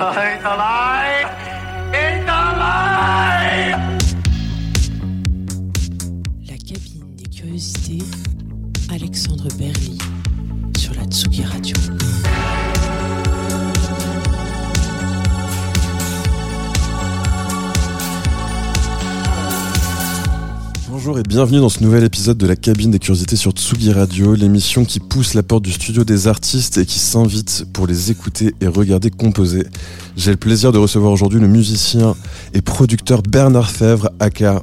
[0.00, 0.79] 小黑走了
[21.30, 24.98] bienvenue dans ce nouvel épisode de la cabine des curiosités sur Tsugi Radio, l'émission qui
[24.98, 29.12] pousse la porte du studio des artistes et qui s'invite pour les écouter et regarder
[29.12, 29.62] composer.
[30.16, 32.16] J'ai le plaisir de recevoir aujourd'hui le musicien
[32.52, 34.60] et producteur Bernard Fèvre, aka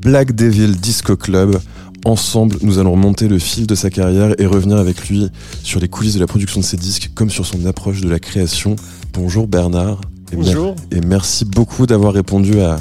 [0.00, 1.60] Black Devil Disco Club.
[2.06, 5.28] Ensemble, nous allons remonter le fil de sa carrière et revenir avec lui
[5.62, 8.18] sur les coulisses de la production de ses disques comme sur son approche de la
[8.18, 8.76] création.
[9.12, 10.00] Bonjour Bernard.
[10.32, 10.74] Et Bonjour.
[10.90, 12.78] Et merci beaucoup d'avoir répondu à,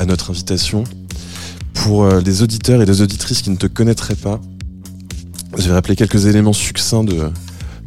[0.00, 0.82] à notre invitation.
[1.76, 4.40] Pour euh, les auditeurs et les auditrices qui ne te connaîtraient pas,
[5.56, 7.30] je vais rappeler quelques éléments succincts de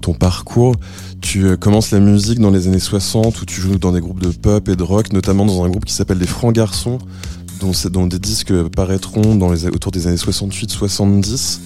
[0.01, 0.75] ton parcours.
[1.21, 4.21] Tu euh, commences la musique dans les années 60 où tu joues dans des groupes
[4.21, 6.99] de pop et de rock, notamment dans un groupe qui s'appelle les Francs Garçons,
[7.59, 9.39] dont, des disques paraîtront
[9.73, 11.59] autour des années 68-70.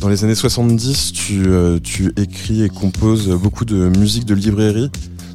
[0.00, 4.90] Dans les années 70, tu, euh, tu écris et composes beaucoup de musique de librairie,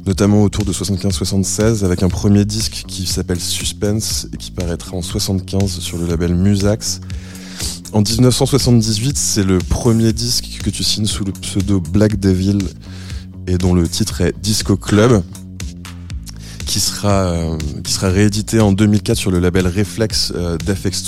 [0.06, 5.02] notamment autour de 75-76, avec un premier disque qui s'appelle Suspense et qui paraîtra en
[5.02, 7.00] 75 sur le label Musax.
[7.92, 12.58] En 1978, c'est le premier disque que tu signes sous le pseudo Black Devil
[13.46, 15.22] et dont le titre est Disco Club,
[16.66, 20.56] qui sera, euh, qui sera réédité en 2004 sur le label Reflex euh,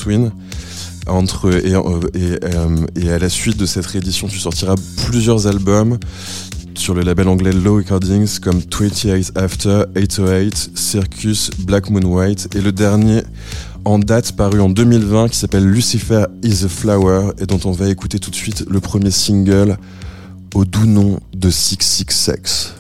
[0.01, 0.33] Twin.
[1.09, 4.75] Entre, et, euh, et, euh, et à la suite de cette réédition, tu sortiras
[5.07, 5.99] plusieurs albums
[6.79, 12.61] sur le label anglais Low Recordings comme 28 After, 808, Circus, Black Moon White et
[12.61, 13.23] le dernier
[13.85, 17.89] en date paru en 2020 qui s'appelle Lucifer is a Flower et dont on va
[17.89, 19.77] écouter tout de suite le premier single
[20.55, 22.75] au doux nom de 666.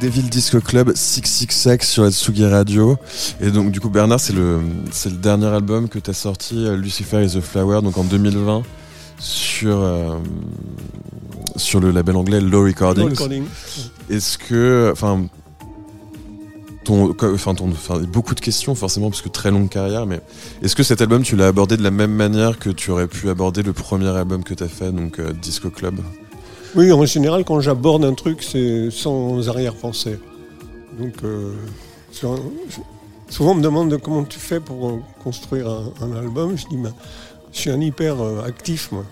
[0.00, 2.96] Devil Disco Club 666 sur la Tsugi Radio.
[3.40, 4.60] Et donc, du coup, Bernard, c'est le,
[4.90, 8.04] c'est le dernier album que tu as sorti, euh, Lucifer is the Flower, donc en
[8.04, 8.62] 2020,
[9.18, 10.14] sur, euh,
[11.56, 13.04] sur le label anglais Low Recordings.
[13.04, 13.44] Low Recording.
[14.08, 14.90] Est-ce que.
[14.92, 15.26] Enfin.
[16.82, 20.18] Ton, enfin, ton, enfin, beaucoup de questions forcément parce que très longue carrière mais
[20.62, 23.28] est-ce que cet album tu l'as abordé de la même manière que tu aurais pu
[23.28, 26.00] aborder le premier album que tu as fait donc euh, Disco Club?
[26.76, 30.18] Oui, en général, quand j'aborde un truc, c'est sans arrière-pensée.
[30.98, 31.54] Donc, euh,
[32.12, 36.56] souvent on me demande de comment tu fais pour euh, construire un, un album.
[36.56, 36.92] Je dis, ben,
[37.52, 39.04] je suis un hyper euh, actif, moi,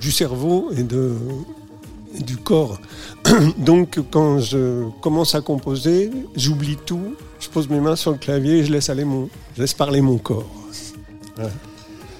[0.00, 1.14] du cerveau et, de,
[2.18, 2.78] et du corps.
[3.58, 8.58] Donc, quand je commence à composer, j'oublie tout, je pose mes mains sur le clavier
[8.58, 10.44] et je laisse aller mon, je laisse parler mon corps.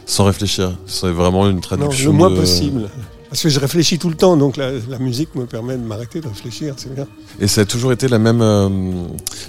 [0.06, 2.88] sans réfléchir c'est vraiment une Non, traduction le moins de- possible.
[3.28, 6.20] Parce que je réfléchis tout le temps, donc la, la musique me permet de m'arrêter
[6.22, 7.06] de réfléchir, c'est bien.
[7.38, 8.68] Et ça a toujours été la même, euh,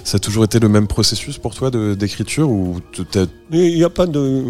[0.04, 2.76] ça a toujours été le même processus pour toi d'écriture ou
[3.50, 4.44] il n'y a, pas de-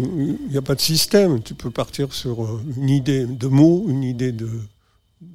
[0.47, 1.41] il y a pas de système.
[1.41, 4.49] Tu peux partir sur euh, une idée de mots, une idée de,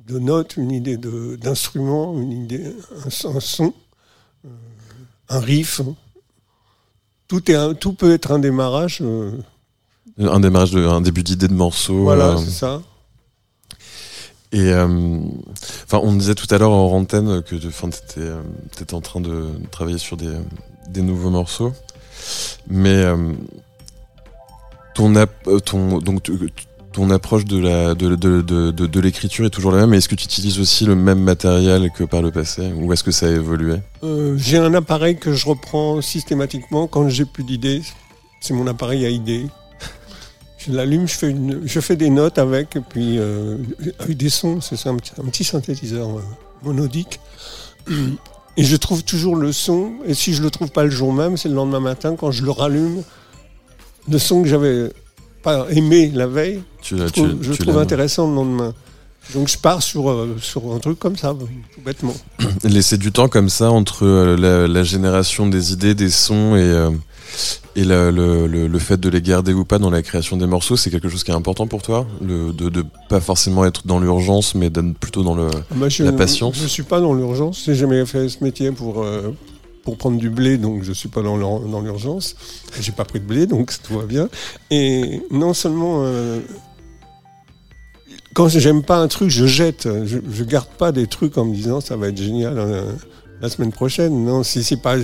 [0.07, 2.75] de notes, une idée de- d'instrument, une idée,
[3.07, 3.73] un, son- un son,
[4.45, 4.49] euh,
[5.31, 5.81] un riff.
[7.29, 8.99] Tout, est un- tout peut être un démarrage.
[9.01, 9.33] euh,
[10.19, 12.03] un démarrage, de, un début d'idée de morceau.
[12.03, 12.83] voilà, c'est ça.
[14.57, 14.87] Et euh,
[15.85, 18.41] enfin, on disait tout à l'heure en antenne que tu étais, euh,
[18.93, 21.75] en train de travailler sur des, nouveaux morceaux,
[22.67, 23.35] mais euh,
[24.95, 25.15] ton,
[27.11, 29.93] approche de l'écriture est toujours la même.
[29.93, 33.11] Est-ce que tu utilises aussi le même matériel que par le passé, ou est-ce que
[33.11, 33.77] ça a évolué?
[34.37, 37.83] J'ai un appareil que je reprends systématiquement quand j'ai plus d'idées.
[38.41, 39.49] C'est mon appareil à idées.
[40.67, 43.57] Je l'allume, je fais, une, je fais des notes avec, et puis euh,
[43.99, 46.21] avec des sons, c'est ça, un petit, un petit synthétiseur euh,
[46.63, 47.21] monodique.
[48.57, 51.37] Et je trouve toujours le son, et si je le trouve pas le jour même,
[51.37, 53.03] c'est le lendemain matin, quand je le rallume,
[54.11, 54.91] le son que j'avais
[55.43, 57.83] pas aimé la veille, tu, je tu- trouve, je tu trouve l'aimes.
[57.83, 58.75] intéressant le lendemain.
[59.35, 61.35] Donc je pars sur, euh, sur un truc comme ça,
[61.75, 62.15] tout bêtement.
[62.65, 66.61] laisser du temps comme ça entre euh, la, la génération des idées, des sons et,
[66.63, 66.91] euh,
[67.75, 70.77] et le, le, le fait de les garder ou pas dans la création des morceaux,
[70.77, 73.99] c'est quelque chose qui est important pour toi le, de, de pas forcément être dans
[74.01, 75.49] l'urgence, mais d'être plutôt dans le.
[75.71, 76.57] Ah bah, je, La patience.
[76.61, 77.65] Je suis pas dans l'urgence.
[77.67, 79.35] J'ai jamais fait ce métier pour euh,
[79.85, 82.35] pour prendre du blé, donc je suis pas dans dans l'urgence.
[82.81, 84.29] J'ai pas pris de blé, donc tout va bien.
[84.71, 86.41] Et non seulement euh,
[88.35, 89.89] quand j'aime pas un truc, je jette.
[90.05, 92.59] Je, je garde pas des trucs en me disant ça va être génial.
[92.59, 92.93] euh,
[93.41, 94.97] la semaine prochaine, non, si c'est pas,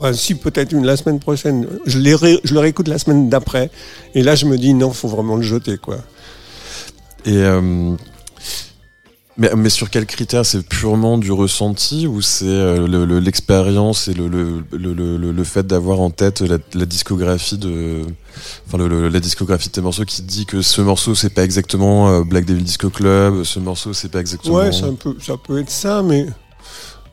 [0.00, 3.28] enfin, si peut-être une la semaine prochaine, je, les ré- je le réécoute la semaine
[3.28, 3.70] d'après,
[4.14, 5.98] et là je me dis non, faut vraiment le jeter, quoi.
[7.24, 7.36] Et.
[7.36, 7.94] euh,
[9.38, 10.46] mais, mais sur quels critères?
[10.46, 15.30] C'est purement du ressenti ou c'est euh, le- le- l'expérience et le, le, le, le,
[15.30, 18.00] le fait d'avoir en tête la, la discographie de,
[18.66, 21.28] enfin le, le- la discographie de tes morceaux qui te dit que ce morceau c'est
[21.28, 24.54] pas exactement euh, Black Devil Disco Club, ce morceau c'est pas exactement.
[24.54, 26.26] Ouais, ça peut, ça peut être ça, mais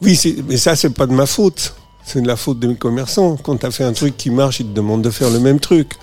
[0.03, 1.75] oui, mais ça, c'est pas de ma faute.
[2.05, 3.38] C'est de la faute des commerçants.
[3.41, 5.60] Quand tu as fait un truc qui marche, ils te demandent de faire le même
[5.62, 5.93] truc.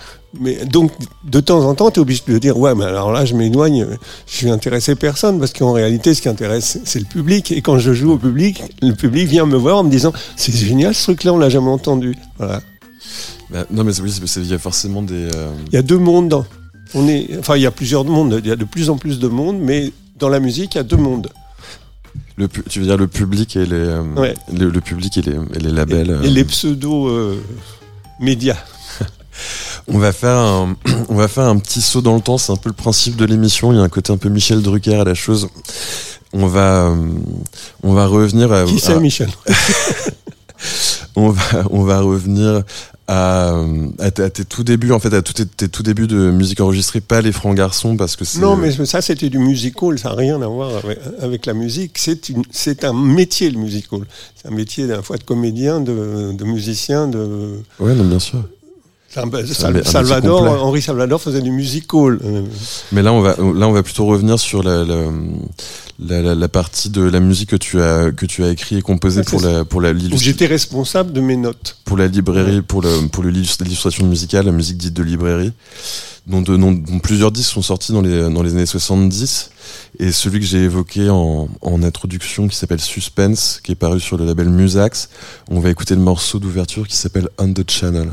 [0.40, 0.92] Mais donc,
[1.24, 3.86] de temps en temps, tu es obligé de dire Ouais, mais alors là, je m'éloigne,
[4.26, 7.52] je vais intéresser personne, parce qu'en réalité, ce qui intéresse, c'est le public.
[7.52, 10.56] Et quand je joue au public, le public vient me voir en me disant C'est
[10.56, 12.16] génial ce truc-là, on l'a jamais entendu.
[12.38, 12.62] Voilà.
[13.50, 15.28] Bah, non mais oui, il y a forcément des.
[15.34, 16.44] euh, Il y a deux mondes.
[16.94, 18.40] On est, enfin, il y a plusieurs mondes.
[18.42, 20.80] Il y a de plus en plus de mondes, mais dans la musique, il y
[20.80, 21.28] a deux mondes.
[22.40, 24.34] Le, pu- tu veux dire le public et les, euh, Ouais.
[24.52, 26.10] le, le public et les, et les labels.
[26.10, 26.22] euh.
[26.22, 28.56] Et les pseudo-médias.
[29.88, 30.76] On va faire un,
[31.08, 32.36] on va faire un petit saut dans le temps.
[32.38, 33.72] C'est un peu le principe de l'émission.
[33.72, 35.48] Il y a un côté un peu Michel Drucker à la chose.
[36.32, 36.94] On va, euh,
[37.82, 39.30] on va revenir à, Qui c'est, à- Michel
[41.16, 42.62] on va, on va revenir
[43.10, 43.56] à,
[43.98, 47.20] à, tes- tout débuts, en fait, à tes, tes tout débuts de musique enregistrée, pas
[47.20, 48.38] les francs garçons, parce que c'est.
[48.38, 49.98] Non, mais ça, c'était du musical.
[49.98, 51.98] Ça n'a rien à voir avec, avec la musique.
[51.98, 54.00] C'est un métier, le musical.
[54.36, 57.58] C'est un métier, à la fois de comédien, de, de musicien, de.
[57.80, 58.42] Ouais, non, bien sûr.
[59.84, 60.42] Salvador.
[60.64, 62.18] Henri Salvador faisait du musical.
[62.24, 62.42] Euh,
[62.92, 65.06] Mais là, on va, là, on va plutôt revenir sur la, la,
[65.98, 68.82] la, la- la partie de la musique que tu as, que tu as écrit et
[68.82, 71.76] composée pour la, pour la, j'étais responsable de mes notes.
[71.84, 75.52] pour la librairie, pour le pour l'illustration musicale, la musique dite de librairie,
[76.28, 79.50] dont, de- dont- dont plusieurs disques sont sortis dans les dans les années 70
[79.98, 84.16] et celui que j'ai évoqué en, en introduction qui s'appelle Suspense, qui est paru sur
[84.16, 85.08] le label Musax.
[85.50, 88.12] On va écouter le morceau d'ouverture qui s'appelle On the Channel.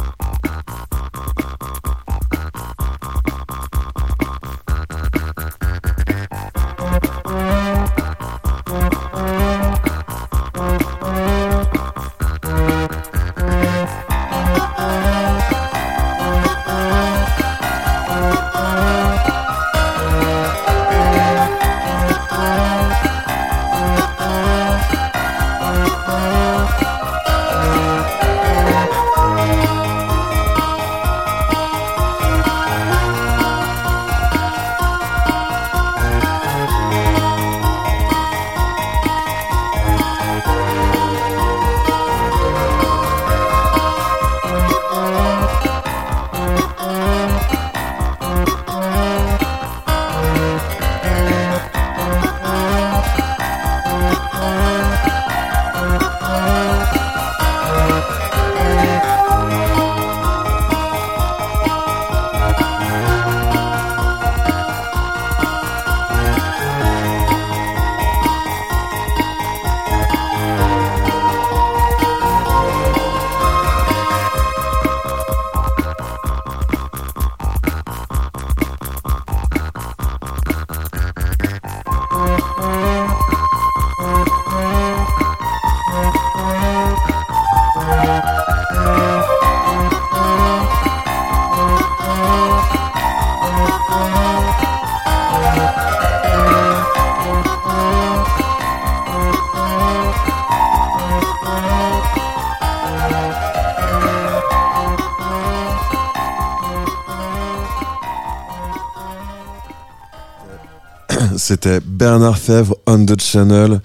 [112.21, 113.81] Bernard Fèvre on the channel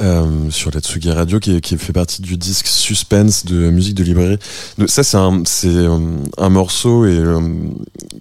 [0.00, 4.04] euh, sur la Tsugi Radio qui, qui, fait partie du disque Suspense de musique de
[4.04, 4.38] librairie.
[4.86, 5.98] Ça c'est un euh,
[6.38, 7.40] un morceau et euh,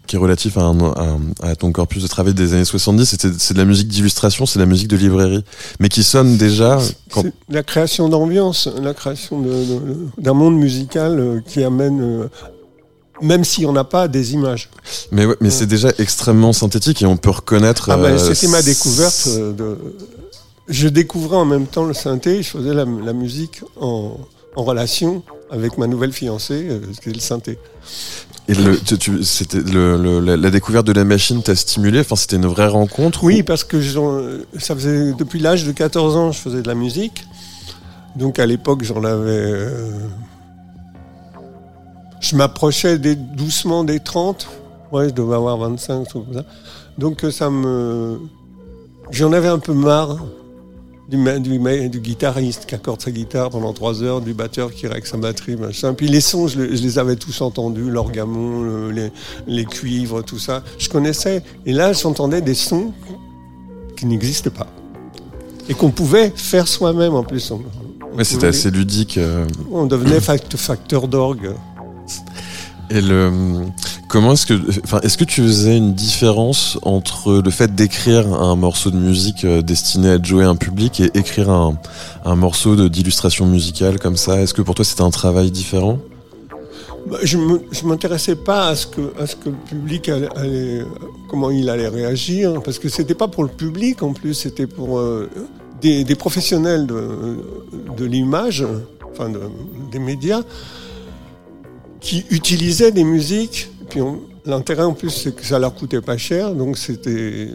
[0.08, 3.06] qui est relatif à, un, à, à, ton corpus de travail des années 70.
[3.06, 5.44] C'était c'est de la musique d'illustration, c'est de la musique de librairie,
[5.80, 6.80] mais qui sonne déjà.
[7.12, 7.24] Quand...
[7.48, 9.40] La création d'ambiance, la création
[10.18, 12.28] d'un monde musical qui amène
[13.22, 14.70] même si on n'a pas des images.
[15.12, 17.90] Mais ouais, mais c'est déjà extrêmement synthétique et on peut reconnaître.
[17.90, 19.28] Ah ben, c'était ma découverte.
[19.28, 19.78] De...
[20.68, 22.42] Je découvrais en même temps le synthé.
[22.42, 24.18] Je faisais la, la musique en,
[24.56, 27.60] en, relation avec ma nouvelle fiancée, euh, qui est le synthé.
[28.48, 32.02] Et le, tu, c'était le, le, la, la, découverte de la machine t'a stimulé?
[32.02, 33.24] Enfin, c'était une vraie rencontre.
[33.24, 33.44] Oui, ou...
[33.44, 33.82] parce que
[34.60, 37.26] ça faisait depuis l'âge de 14 ans, je faisais de la musique.
[38.16, 39.32] Donc à l'époque, j'en avais.
[39.32, 39.92] Euh,
[42.24, 44.48] je m'approchais des, doucement des 30.
[44.92, 46.46] Ouais, je devais avoir 25, tout comme ça.
[46.98, 48.20] Donc ça me.
[49.12, 50.20] J'en avais un peu marre
[51.10, 55.06] du, du, du, guitariste qui accorde sa guitare pendant 3 heures, du batteur qui règle
[55.06, 55.94] sa batterie, machin.
[55.94, 59.12] Puis les sons, je, je les avais tous entendus, l'orgamon, le, les,
[59.46, 60.64] les, cuivres, tout ça.
[60.78, 61.44] Je connaissais.
[61.66, 62.94] Et là, j'entendais des sons
[63.98, 64.68] qui n'existaient pas.
[65.68, 67.52] Et qu'on pouvait faire soi-même en plus.
[67.52, 67.62] On,
[68.14, 69.18] on ouais, c'était assez ludique.
[69.18, 69.46] Euh...
[69.72, 71.54] On devenait facteur d'orgue.
[72.90, 73.32] Et le,
[74.08, 78.56] comment est-ce que, enfin, est-ce que tu faisais une différence entre le fait d'écrire un
[78.56, 81.78] morceau de musique destiné à jouer un public et écrire un,
[82.26, 84.42] un morceau d'illustration musicale comme ça?
[84.42, 86.00] Est-ce que pour toi c'était un travail différent?
[87.10, 90.84] Bah, Je ne m'intéressais pas à ce que, à ce que le public allait,
[91.30, 95.00] comment il allait réagir, parce que c'était pas pour le public en plus, c'était pour
[95.00, 95.30] euh,
[95.82, 97.40] des, des, professionnels de,
[97.98, 98.66] de l'image,
[99.12, 99.40] enfin de,
[99.92, 100.42] des médias
[102.04, 103.70] qui utilisaient des musiques.
[103.90, 104.02] Puis
[104.46, 107.50] l'intérêt en plus, c'est que ça leur coûtait pas cher, donc c'était,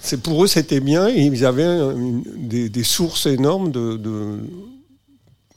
[0.00, 1.08] c'est pour eux c'était bien.
[1.08, 1.78] Et ils avaient
[2.36, 4.40] des, sources énormes de,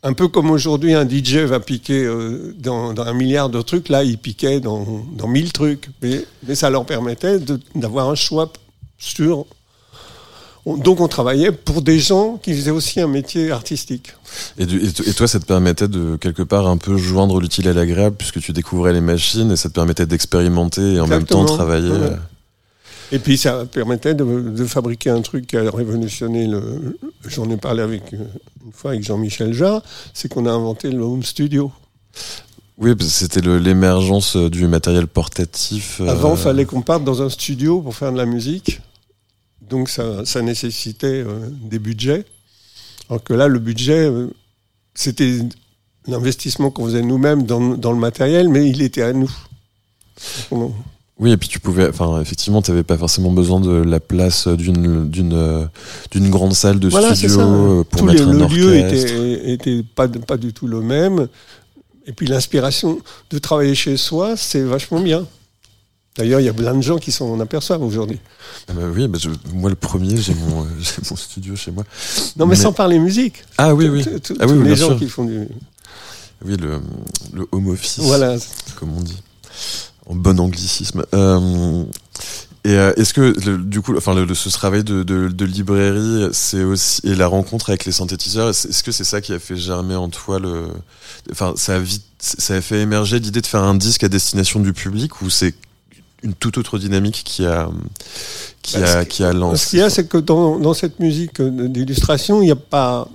[0.04, 3.90] un peu comme aujourd'hui un DJ va piquer euh, dans, dans, un milliard de trucs,
[3.90, 7.40] là il piquait dans, dans mille trucs, mais, mais ça leur permettait
[7.76, 8.52] d'avoir un choix
[8.98, 9.46] sur
[10.76, 14.14] donc on travaillait pour des gens qui faisaient aussi un métier artistique.
[14.58, 17.74] Et, du, et, toi, ça te permettait de quelque part un peu joindre l'utile à
[17.74, 21.40] l'agréable puisque tu découvrais les machines et ça te permettait d'expérimenter et en Exactement.
[21.42, 21.92] même temps travailler.
[21.92, 22.18] Ouais.
[23.14, 26.98] Et puis ça permettait de, de, fabriquer un truc qui a révolutionné le.
[27.26, 29.82] J'en ai parlé avec une fois avec Jean-Michel Jarre,
[30.14, 31.72] c'est qu'on a inventé le home studio.
[32.78, 36.02] Oui, c'était l'émergence du matériel portatif.
[36.02, 36.44] Avant, il euh...
[36.44, 38.82] fallait qu'on parte dans un studio pour faire de la musique.
[39.70, 42.26] Donc ça, ça nécessitait euh, des budgets.
[43.10, 44.28] Alors que là, le budget, euh,
[44.94, 45.40] c'était
[46.08, 49.32] l'investissement qu'on faisait nous-mêmes dans, dans, le matériel, mais il était à nous.
[51.20, 54.48] Oui, et puis tu pouvais, enfin, effectivement, tu n'avais pas forcément besoin de la place
[54.48, 55.70] d'une d'une
[56.12, 58.68] d'une grande salle de voilà, studio pour Tout mettre les, un le orchestre.
[58.68, 61.28] lieu était, était pas pas du tout le même.
[62.06, 63.00] Et puis l'inspiration
[63.32, 65.26] de travailler chez soi, c'est vachement bien.
[66.18, 68.20] D'ailleurs, il y a plein de gens qui s'en aperçoivent aujourd'hui.
[68.68, 70.66] Ah bah oui, bah je, moi le premier, j'ai mon, euh,
[71.10, 71.84] mon, studio chez moi.
[72.36, 73.44] Non, mais, mais, sans parler musique.
[73.58, 74.04] Ah oui, oui.
[74.40, 74.98] Ah, oui, oui les gens sûr.
[74.98, 75.48] qui font du.
[76.44, 76.82] Oui, le,
[77.34, 78.00] le home office.
[78.00, 78.36] Voilà.
[78.80, 79.22] Comme on dit.
[80.08, 81.06] En bon anglicisme.
[81.14, 81.84] Euh,
[82.64, 86.28] et euh, est-ce que le, du coup, enfin, le, ce travail de, de, de librairie,
[86.34, 89.56] c'est aussi et la rencontre avec les synthétiseurs, est-ce que c'est ça qui a fait
[89.56, 90.68] germer en toi le,
[91.32, 94.60] enfin, ça a vite, ça a fait émerger l'idée de faire un disque à destination
[94.60, 95.56] du public ou c'est
[96.24, 97.70] une toute autre dynamique qui a
[98.62, 99.66] qui bah, a qui a lancé.
[99.66, 103.08] Ce qu'il y a, c'est que dans, dans cette musique d'illustration, il n'y a pas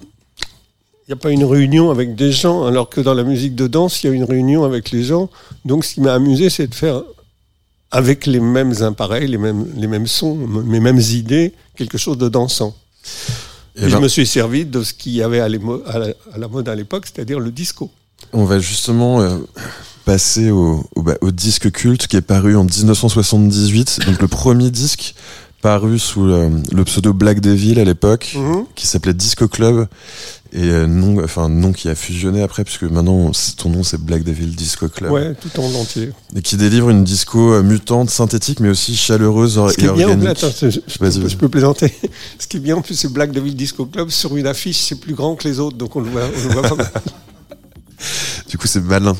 [1.07, 3.67] il n'y a pas une réunion avec des gens, alors que dans la musique de
[3.67, 5.29] danse, il y a une réunion avec les gens.
[5.65, 7.03] Donc, ce qui m'a amusé, c'est de faire
[7.91, 10.39] avec les mêmes appareils, les mêmes, les mêmes sons,
[10.71, 12.75] les mêmes idées, quelque chose de dansant.
[13.75, 15.97] Et, Et ben, je me suis servi de ce qu'il y avait à, à,
[16.35, 17.91] à la mode à l'époque, c'est-à-dire le disco.
[18.33, 19.37] On va justement euh,
[20.05, 24.71] passer au, au, bah, au, disque culte qui est paru en 1978, donc le premier
[24.71, 25.15] disque
[25.61, 28.41] paru sous le, le pseudo Black Devil à l'époque, Mm.
[28.53, 28.65] -hmm.
[28.75, 29.87] qui s'appelait Disco Club
[30.53, 34.23] et euh, nom, enfin nom qui a fusionné après puisque maintenant ton nom c'est Black
[34.25, 35.11] Devil Disco Club.
[35.13, 36.11] Ouais, tout en entier.
[36.37, 39.93] Et qui délivre une disco euh, mutante, synthétique, mais aussi chaleureuse Ce qui et est
[39.93, 40.29] bien, organique.
[40.29, 41.91] Attends, je, je, peux, je, peux, plaisanter.
[42.39, 45.01] Ce qui est bien en plus, c'est Black Devil Disco Club sur une affiche, c'est
[45.01, 46.91] plus grand que les autres, donc on le voit, on le voit pas.
[48.49, 49.17] du coup, c'est malin.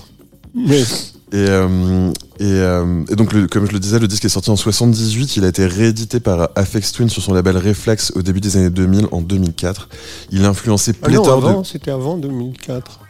[1.33, 4.51] Et, euh, et, euh, et, donc, le, comme je le disais, le disque est sorti
[4.51, 5.37] en 78.
[5.37, 8.69] Il a été réédité par Afex Twin sur son label Reflex au début des années
[8.69, 9.89] 2000, en 2004.
[10.31, 11.67] Il a influencé pléthore ah non, avant, de.
[11.67, 13.01] C'était avant 2004.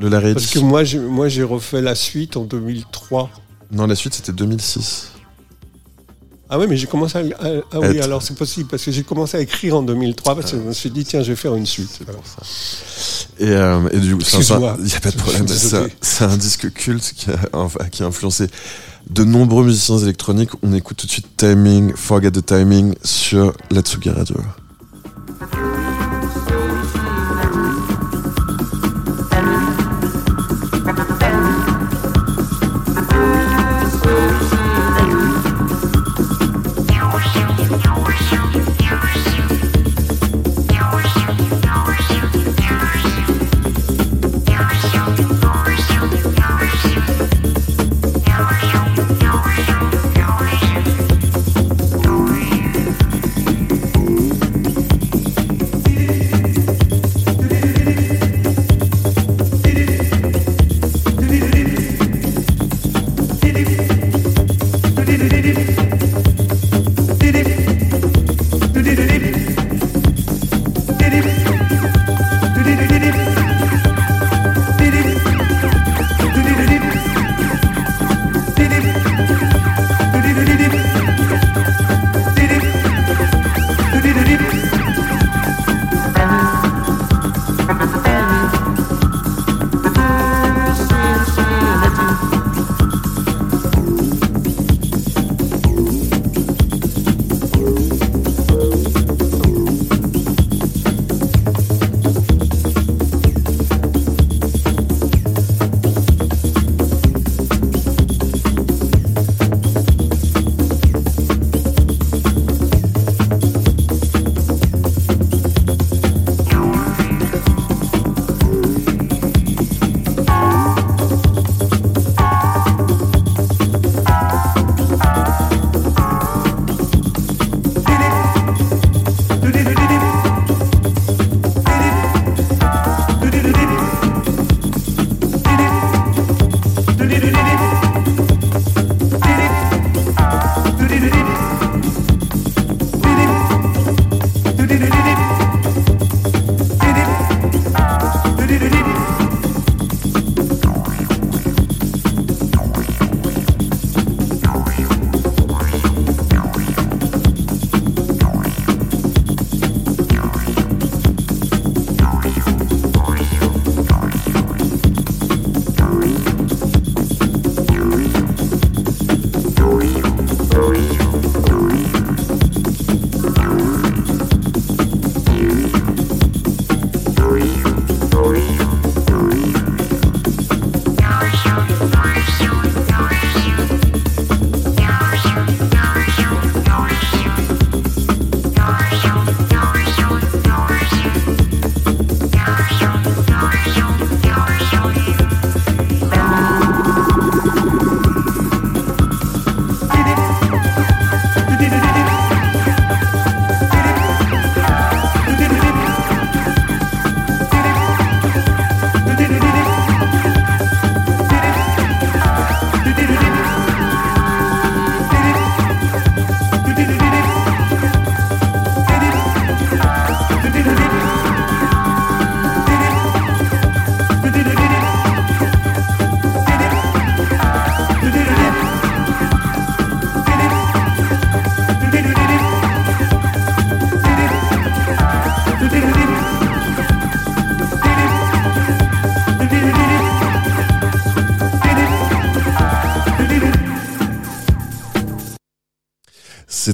[0.00, 3.30] Le la Parce que moi, j'ai, moi, j'ai refait la suite en 2003.
[3.70, 5.12] Non, la suite, c'était 2006.
[6.54, 7.22] Ah oui, mais j'ai commencé à.
[7.72, 10.56] ah oui, alors c'est possible, parce que j'ai commencé à écrire en 2003, parce que
[10.56, 11.88] je me suis dit, tiens, je vais faire une suite.
[11.90, 12.42] C'est pour ça.
[13.40, 15.48] Et, euh, et du coup, il n'y a pas de problème.
[16.00, 18.46] C'est un, disque culte qui a, qui a influencé
[19.10, 20.50] de nombreux musiciens électroniques.
[20.62, 24.36] On écoute tout de suite Timing, Forget the Timing sur la Tsugi Radio.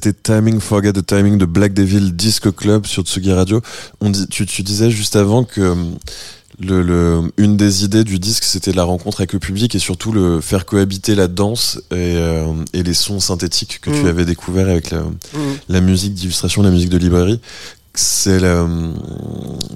[0.02, 3.60] C'était Timing Forget the Timing de Black Devil Disco Club sur Tsugi Radio.
[4.00, 5.96] On dit, tu, tu disais juste avant que hum,
[6.58, 10.10] le, le, une des idées du disque, c'était la rencontre avec le public et surtout
[10.12, 14.06] le faire cohabiter la danse et, euh, et les sons synthétiques que tu Mm.
[14.06, 15.10] avais découvert avec la, Mm.
[15.68, 17.38] la musique d'illustration, la musique de librairie.
[17.92, 18.66] C'est la-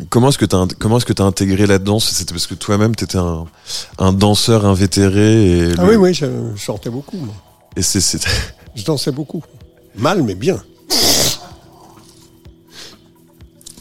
[0.09, 2.09] comment est-ce que t'as comment est-ce que t'as intégré la danse?
[2.09, 3.45] C'était parce que toi-même t'étais un,
[3.99, 6.25] un danseur invétéré et Ah le- oui, oui, je,
[6.57, 7.19] je chantais beaucoup.
[7.19, 7.35] moi.
[7.77, 8.27] et c'est-
[8.75, 9.43] Je dansais beaucoup.
[9.97, 10.63] Mal, mais bien.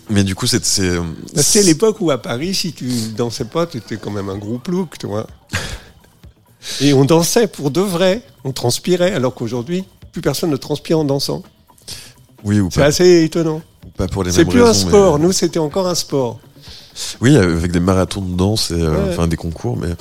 [0.09, 0.91] mais du coup c'est c'est
[1.35, 4.67] C'était l'époque où à Paris, si tu dansais pas, tu étais quand même un groupe
[4.67, 5.25] look, tu vois.
[6.81, 8.21] Et on dansait pour de vrai.
[8.43, 11.41] On transpirait, alors qu'aujourd'hui, plus personne ne transpire en dansant.
[12.43, 13.61] oui ou C'est pas, assez étonnant.
[13.97, 15.17] pas pour les C'est plus un mais- sport.
[15.19, 16.39] Nous, c'était encore un sport.
[17.21, 19.13] Oui, avec des marathons de danse et euh, Ouais.
[19.13, 19.95] enfin des concours, mais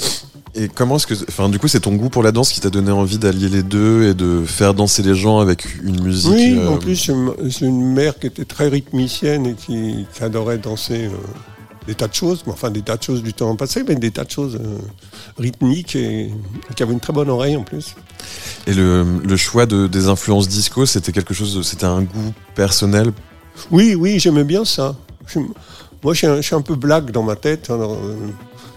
[0.54, 2.68] Et comment est-ce que, enfin, du coup, c'est ton goût pour la danse qui t'a
[2.68, 6.30] donné envie d'allier les deux et de faire danser les gens avec une musique.
[6.30, 6.94] Oui, euh, en plus,
[7.48, 11.10] j'ai une- mère qui était très rythmicienne et qui, qui adorait danser euh,
[11.86, 14.10] des tas de choses, mais enfin des tas de choses du temps passé, mais des
[14.10, 14.78] tas de choses euh,
[15.38, 17.94] rythmiques et, et qui avait une très bonne oreille en plus.
[18.66, 23.10] Et le, le choix de, des influences disco, c'était quelque chose, c'était un goût personnel?
[23.70, 24.96] Oui, oui, j'aimais bien ça.
[26.04, 27.70] Moi, je suis, un, je suis un peu blague dans ma tête.
[27.70, 27.96] alors,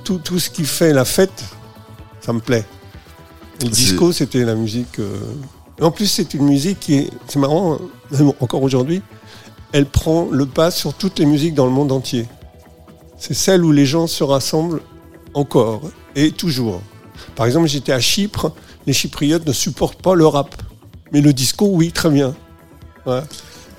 [0.05, 1.43] tout, tout ce qui fait la fête,
[2.25, 2.65] ça me plaît.
[3.61, 4.99] Le disco, c'était la musique.
[4.99, 5.19] euh,
[5.79, 7.09] en plus, c'est une musique qui est.
[7.27, 7.77] C'est marrant,
[8.11, 9.01] même encore aujourd'hui,
[9.71, 12.25] elle prend le pas sur toutes les musiques dans le monde entier.
[13.17, 14.81] C'est celle où les gens se rassemblent
[15.33, 15.81] encore
[16.15, 16.81] et toujours.
[17.35, 18.51] Par exemple, j'étais à Chypre,
[18.87, 20.55] les Chypriotes ne supportent pas le rap.
[21.11, 22.35] Mais le disco, oui, très bien.
[23.05, 23.21] Ouais.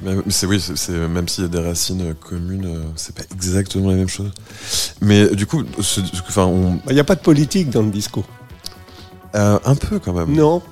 [0.02, 3.22] Mais c'est oui, c'est- même s'il y a des racines euh, communes, euh, c'est pas
[3.32, 4.30] exactement la même chose.
[5.00, 8.24] Mais du coup, ce- enfin, on, Il n'y a pas de politique dans le disco.
[9.34, 10.32] euh, un peu quand même.
[10.34, 10.62] Non.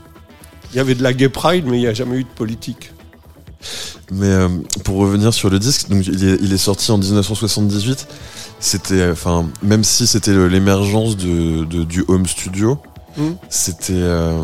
[0.72, 2.90] Il y avait de la gay pride, mais il n'y a jamais eu de politique.
[4.12, 4.48] Mais euh,
[4.84, 8.06] pour revenir sur le disque, donc il est, il est sorti en 1978.
[8.60, 12.78] C'était, euh, enfin, même si c'était l'émergence de, de- du home studio,
[13.16, 13.34] Hmm.
[13.48, 14.42] c'était, euh,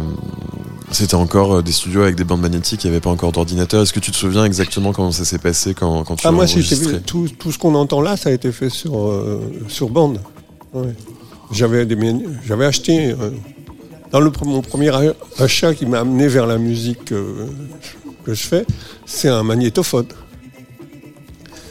[0.93, 2.85] c'était encore euh, des studios avec des bandes magnétiques.
[2.85, 3.83] Il n'y avait pas encore d'ordinateur.
[3.83, 6.33] Est-ce que tu te souviens exactement comment ça s'est passé quand, quand tu Ah, as
[6.33, 9.89] moi, enregistré tout, tout ce qu'on entend là, ça a été fait sur, euh, sur
[9.91, 10.21] bande.
[10.73, 10.95] Ouais.
[11.51, 11.85] J'avais,
[12.65, 13.11] acheté.
[13.11, 13.31] euh,
[14.13, 14.91] dans le, mon premier
[15.39, 17.47] achat qui m'a amené vers la musique que
[18.27, 18.65] je fais,
[19.07, 20.07] c'est un magnétophone.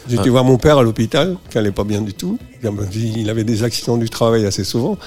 [0.09, 0.31] J'étais Ah.
[0.31, 2.39] voir mon père à l'hôpital, qui allait pas bien du tout.
[2.95, 4.97] Il avait des accidents du travail assez souvent.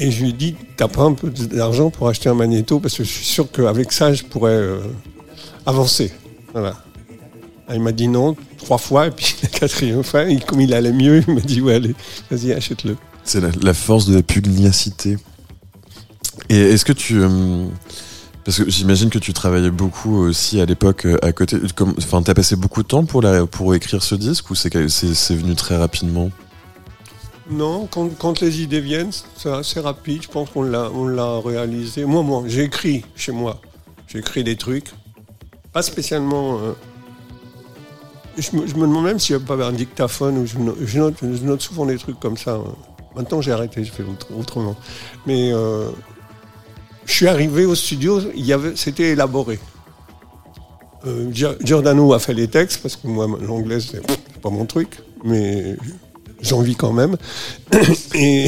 [0.00, 2.96] Et je lui ai dit, t'as pas un peu d'argent pour acheter un magnéto Parce
[2.96, 4.80] que je suis sûr qu'avec ça, je pourrais euh,
[5.66, 6.10] avancer.
[6.52, 6.74] Voilà.
[7.68, 10.92] Ah, Il m'a dit non trois fois, et puis la quatrième fois, comme il allait
[10.92, 11.94] mieux, il m'a dit ouais, allez,
[12.30, 12.96] vas-y, achète-le.
[13.24, 15.18] C'est la, force de la pugnacité.
[16.48, 17.20] Et est-ce que tu.
[17.20, 17.66] euh,
[18.44, 21.58] parce que j'imagine que tu travaillais beaucoup aussi à l'époque euh, à côté.
[21.98, 25.36] Enfin, t'as passé beaucoup de temps pour, pour écrire ce disque ou c'est c'est c'est
[25.36, 26.30] venu très rapidement?
[27.50, 30.22] Non, quand, les idées viennent, c'est assez rapide.
[30.22, 32.04] Je pense qu'on l'a, on l'a réalisé.
[32.04, 33.60] Moi, moi, j'ai écrit chez moi.
[34.06, 34.92] J'ai écrit des trucs.
[35.72, 36.58] Pas spécialement.
[36.60, 36.72] euh,
[38.38, 41.16] Je, me, demande même s'il n'y a pas un dictaphone où je, no- je note,
[41.22, 42.58] je note souvent des trucs comme ça.
[43.16, 44.76] Maintenant, j'ai arrêté, je fais autre- autrement.
[45.26, 45.90] Mais euh,
[47.04, 49.58] je suis arrivé au studio, il y avait, c'était élaboré.
[51.06, 54.02] Euh, Gio- Giordano a fait les textes parce que moi, l'anglais, c'est
[54.40, 55.76] pas mon truc, mais
[56.42, 57.16] j'en vis quand même.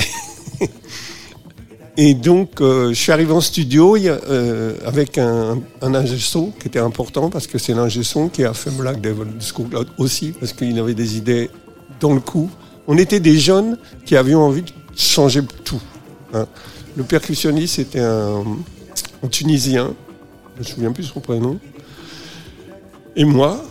[1.99, 7.29] Et, donc, euh, je suis arrivé en studio euh, avec un, un qui était important
[7.29, 10.79] parce que c'est l'ingé son qui a fait Black Devil Disco Cloud aussi parce qu'il
[10.79, 11.51] avait des idées
[12.01, 12.51] dans le coup.
[12.87, 13.77] On était des jeunes
[14.07, 15.83] qui avions envie de changer tout.
[16.33, 16.47] hein.
[16.97, 18.43] Le percussionniste était un,
[19.23, 19.95] un Tunisien,
[20.57, 21.59] je me souviens plus son prénom,
[23.17, 23.63] et moi.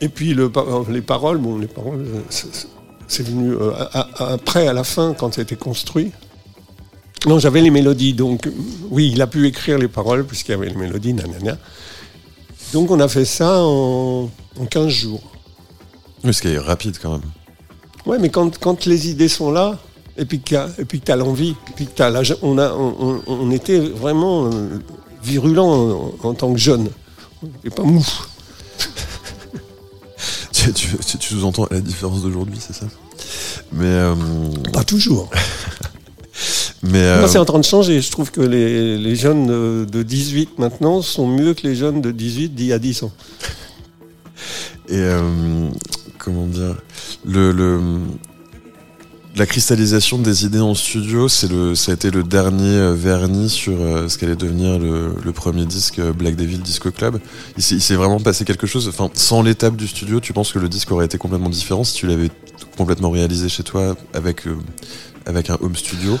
[0.00, 3.72] Et puis le, par- les paroles, bon, les paroles, euh, c'est- venu euh,
[4.18, 6.12] après, à la fin, quand ça a été construit.
[7.26, 8.52] Non, j'avais les mélodies, donc euh,
[8.90, 11.56] oui, il a pu écrire les paroles puisqu'il y avait les mélodies, nanana.
[12.72, 14.28] Donc on a fait ça en,
[14.60, 15.22] en 15 jours.
[16.24, 17.22] Oui, ce qui est rapide quand même.
[18.04, 19.78] Ouais, mais quand, quand les idées sont là,
[20.18, 23.50] et puis que tu as l'envie, et puis que t'as la, on, a, on, on-
[23.50, 24.78] était vraiment euh,
[25.22, 26.88] virulents en, en tant que jeunes.
[27.42, 28.04] On n'était pas mou.
[30.66, 32.86] Tu, tu, tu- tu sous-entends la différence d'aujourd'hui, c'est ça?
[33.72, 33.84] Mais.
[33.86, 34.14] euh,
[34.72, 35.30] Pas toujours.
[36.82, 38.00] mais euh, Moi, c'est en train de changer.
[38.00, 42.00] Je trouve que les, les jeunes de, de 18 maintenant sont mieux que les jeunes
[42.02, 43.12] de 18 d'il y a 10 ans.
[44.88, 45.68] Et euh,
[46.18, 46.76] comment dire?
[47.24, 47.80] Le, le
[49.36, 53.50] la cristallisation des idées en studio, c'est le ça a été le dernier euh, vernis
[53.50, 57.20] sur euh, ce qu'allait devenir le, premier disque euh, Black Devil Disco Club.
[57.58, 58.88] Il s'est vraiment passé quelque chose.
[58.88, 61.94] Enfin, sans l'étape du studio, tu penses que le disque aurait été complètement différent si
[61.94, 62.30] tu l'avais
[62.78, 66.18] complètement réalisé chez toi avec un home studio?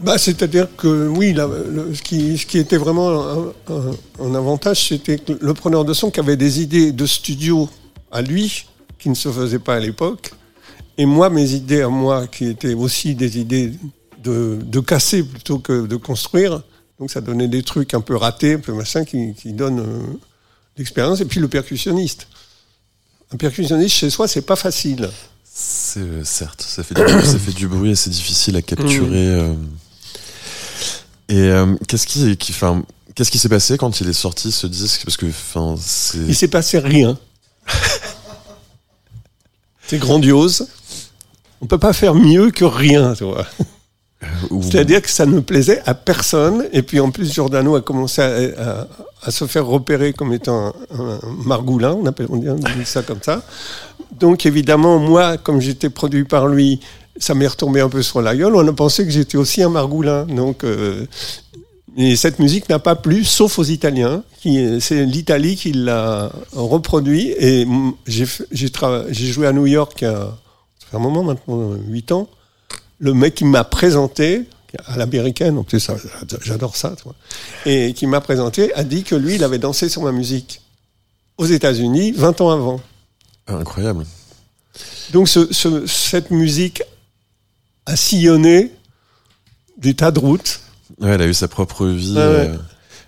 [0.00, 5.54] Bah, C'est-à-dire que oui, ce, qui, était vraiment un, un- un avantage, c'était que le
[5.54, 7.70] preneur de son qui avait des idées de studio
[8.12, 8.66] à lui,
[8.98, 10.32] qui ne se faisaient pas à l'époque,
[10.98, 13.72] et moi, mes idées à moi, qui étaient aussi des idées
[14.22, 16.62] de, de casser plutôt que de construire.
[16.98, 20.18] Donc ça donnait des trucs un peu ratés, un peu machin, qui, qui donnent euh,
[20.76, 21.20] l'expérience.
[21.20, 22.28] Et puis le percussionniste.
[23.32, 25.10] Un percussionniste chez soi, c'est pas facile.
[25.44, 29.28] C'est euh, certes, ça fait, du, ça fait du bruit et c'est difficile à capturer.
[29.28, 29.54] euh.
[31.28, 32.52] Et euh, qu'est-ce qui, qui,
[33.14, 35.04] qu'est-ce qui s'est passé quand il est sorti ce disque?
[35.04, 35.76] Parce que, enfin.
[36.14, 37.18] Il s'est passé rien.
[39.86, 40.68] C'est grandiose.
[41.64, 43.46] On peut pas faire mieux que rien, tu vois.
[44.50, 46.66] Ou- C'est-à-dire que ça ne plaisait à personne.
[46.72, 48.26] Et puis en plus, Giordano a commencé à,
[48.82, 48.88] à-
[49.22, 52.84] à se faire repérer comme étant un, un margoulin, on appelle on dit, on dit
[52.84, 53.42] ça comme ça.
[54.20, 56.80] Donc évidemment, moi, comme j'étais produit par lui,
[57.16, 58.54] ça m'est retombé un peu sur la gueule.
[58.54, 60.26] On a pensé que j'étais aussi un margoulin.
[60.26, 61.06] Donc euh,
[61.96, 64.22] et cette musique n'a pas plu, sauf aux Italiens.
[64.80, 67.32] C'est l'Italie qui l'a reproduit.
[67.38, 67.66] Et
[68.06, 68.26] j'ai
[69.32, 70.43] joué à New York fait
[70.94, 72.28] un moment maintenant, 8 ans
[73.00, 74.44] le mec qui m'a présenté,
[74.86, 75.88] à l'américaine, en plus,
[76.42, 77.14] j'adore ça, tu vois,
[77.66, 80.60] et qui m'a présenté, a dit que lui, il avait dansé sur ma musique
[81.38, 82.80] aux États-Unis 20 ans avant.
[83.46, 84.04] Incroyable.
[85.12, 86.82] Donc, ce- ce- cette musique
[87.86, 88.72] a sillonné
[89.76, 90.60] des tas de routes,
[91.00, 92.20] Ouais, elle a eu sa propre vie ouais.
[92.20, 92.56] euh,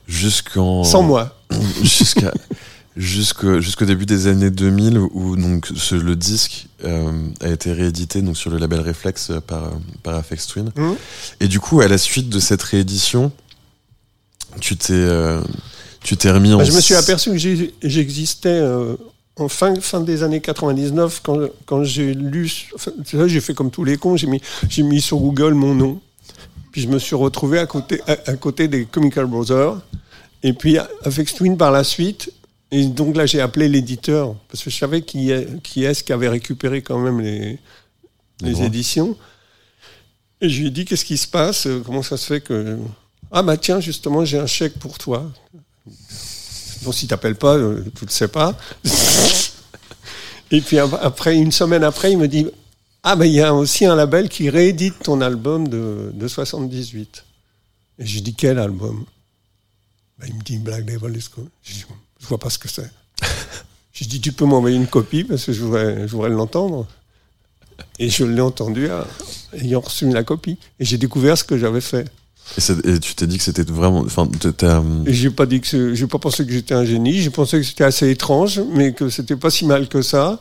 [0.07, 0.83] jusqu'en.
[0.85, 1.37] sans moi.
[1.83, 2.33] Jusqu'à.
[2.96, 8.38] Jusqu'au début des années 2000 où donc ce- le disque euh, a été réédité donc
[8.38, 9.70] sur le label Reflex euh, par euh,
[10.02, 10.96] par Aphex Twin Mhm.
[11.40, 13.32] et du coup à la suite de cette réédition
[14.61, 15.42] tu t'es euh,
[16.02, 17.37] tu t'es remis en Bah, je me suis aperçu que
[17.82, 18.96] j'existais euh,
[19.38, 22.50] en fin, fin des années 99 quand, quand j'ai lu.
[22.74, 22.92] enfin,
[23.26, 26.00] j'ai fait comme tous les cons, j'ai mis, j'ai mis sur Google mon nom.
[26.72, 29.76] Puis je me suis retrouvé à côté, à, à côté des Comical Brothers.
[30.42, 32.32] Et puis avec Twin par la suite.
[32.72, 36.12] Et donc là, j'ai appelé l'éditeur parce que je savais qui est, qui est-ce qui
[36.12, 37.59] avait récupéré quand même les,
[38.42, 39.16] Les éditions.
[40.40, 42.79] Et je lui ai dit qu'est-ce qui se passe, comment ça se fait que
[43.33, 45.31] ah bah tiens justement j'ai un chèque pour toi.
[46.83, 48.57] Bon, si t'appelles pas, euh, tu le sais pas.
[50.50, 52.46] Et puis ap- après, une semaine après, il me dit
[53.02, 57.24] Ah, ben il y a aussi un label qui réédite ton album de, de 78.
[57.98, 59.05] Et je lui dis Quel album?
[60.18, 61.48] Ben, Il me dit Black Devil is Cool.
[61.64, 61.85] Je dis
[62.26, 62.90] Je vois pas ce que c'est.
[63.92, 66.88] Je dis Tu peux m'envoyer une copie parce que je voudrais, je voudrais l'entendre.
[68.00, 69.02] Et je l'ai entendu euh,
[69.52, 70.58] ayant reçu la copie.
[70.80, 72.04] Et j'ai découvert ce que j'avais fait.
[72.58, 74.28] et, tu t'es dit que c'était vraiment enfin
[75.06, 77.12] Et j'ai pas dit que j'ai pas pensé que j'étais un génie.
[77.20, 80.40] J'ai pensé que c'était assez étrange, mais que c'était pas si mal que ça.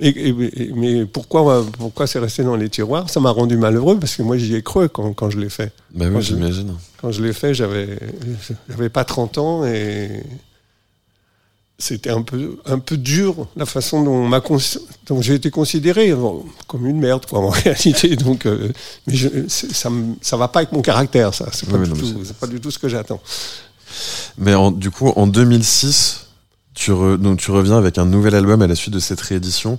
[0.00, 0.32] Et,
[0.74, 3.10] mais pourquoi, pourquoi c'est resté dans les tiroirs?
[3.10, 5.72] Ça m'a rendu malheureux parce que moi j'y ai cru quand, quand je l'ai fait.
[5.92, 7.98] bah oui j'imagine Quand je l'ai fait, j'avais,
[8.68, 10.22] j'avais pas 30 ans et
[11.78, 16.98] c'était un peu, un peu dur la façon dont, j'ai été considéré bon, comme une
[16.98, 18.16] merde quoi, en réalité.
[18.16, 18.72] Donc, euh,
[19.06, 19.88] mais je, ça,
[20.20, 21.46] ça va pas avec mon caractère, ça.
[21.52, 21.88] C'est pas, Oui,
[22.40, 23.20] pas du tout ce que j'attends.
[24.38, 26.26] Mais en- du coup, en 2006,
[26.74, 29.78] tu, re- donc, tu reviens avec un nouvel album à la suite de cette réédition,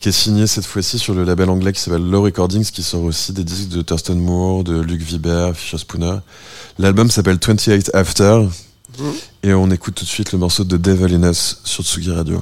[0.00, 3.02] qui est signé cette fois-ci sur le label anglais qui s'appelle Low Recordings, qui sort
[3.02, 6.18] aussi des disques de Thurston Moore, de Luc Vibert, Fisher Spooner.
[6.78, 8.46] L'album s'appelle 28 After,
[9.42, 12.40] et on écoute tout de suite le morceau de Devil in sur Tsugi Radio.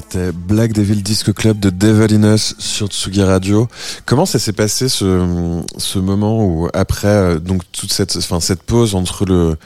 [0.00, 3.68] C'était Black Devil Disco Club de Devil in Us sur Tsugi Radio.
[4.06, 8.62] Comment ça s'est passé ce, ce moment où après euh, donc toute cette enfin cette
[8.62, 9.58] pause entre le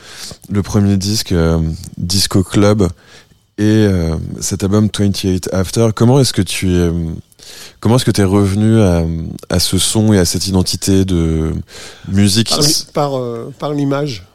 [0.51, 1.61] le premier disque euh,
[1.99, 2.89] Disco Club
[3.59, 6.91] et euh, cet album 28 After, comment est-ce que tu es
[7.79, 11.53] comment est-ce que tu es revenu à, ce son et à cette identité de
[12.09, 12.53] musique?
[12.93, 13.13] Par,
[13.61, 14.27] par, l'image,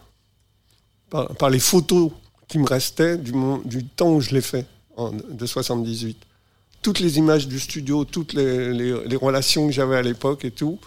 [1.10, 2.12] par, par les photos
[2.48, 3.34] qui me restaient du,
[3.66, 4.66] du temps où je l'ai fait,
[5.00, 6.18] en- de 78.
[6.82, 10.52] Toutes les images du studio, toutes les, les- les relations que j'avais à l'époque et
[10.52, 10.80] tout,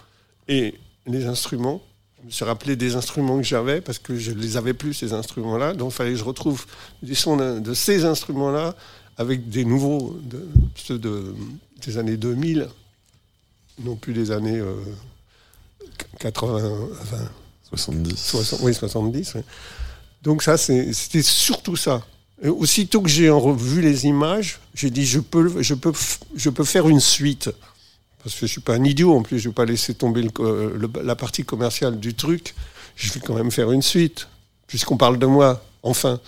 [0.47, 1.81] et les instruments.
[2.21, 4.93] Je me suis rappelé des instruments que j'avais parce que je ne les avais plus,
[4.93, 5.73] ces instruments-là.
[5.73, 6.65] Donc il fallait que je retrouve
[7.01, 8.75] des sons de, de ces instruments-là
[9.17, 11.35] avec des nouveaux, de- ceux de,
[11.85, 12.69] des années 2000,
[13.83, 14.73] non plus des années euh,
[16.19, 17.29] 80, enfin,
[17.69, 19.35] 70 60, oui, 70.
[19.35, 19.43] ouais.
[20.21, 22.05] Donc ça, c'était surtout ça.
[22.43, 25.93] Et aussitôt que j'ai revu les images, j'ai dit je peux, je peux,
[26.35, 27.49] je peux faire une suite.
[28.23, 30.77] Parce que je suis pas un idiot en plus, je vais pas laisser tomber euh,
[30.77, 32.53] le- la partie commerciale du truc.
[32.95, 34.27] Je vais quand même faire une suite,
[34.67, 35.63] puisqu'on parle de moi.
[35.83, 36.19] Enfin.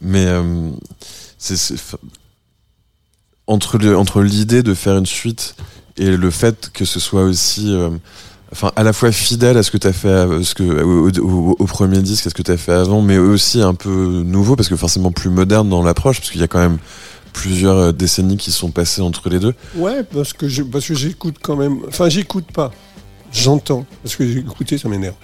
[0.00, 0.70] Mais euh,
[1.38, 1.56] c'est
[3.46, 5.54] entre le entre l'idée de faire une suite
[5.96, 7.90] et le fait que ce soit aussi euh,
[8.54, 12.26] enfin à la fois fidèle à ce que tu fait ce que au, premier disque
[12.26, 13.90] à ce que tu as fait avant mais aussi un peu
[14.24, 16.78] nouveau parce que forcément plus moderne dans l'approche parce qu'il y a quand même
[17.32, 20.94] plusieurs euh, décennies qui sont passées entre les deux Ouais, parce que je- parce que
[20.94, 21.80] j'écoute quand même.
[21.88, 22.70] Enfin, j'écoute pas.
[23.32, 23.84] J'entends.
[24.04, 25.16] Parce que écouter, ça m'énerve.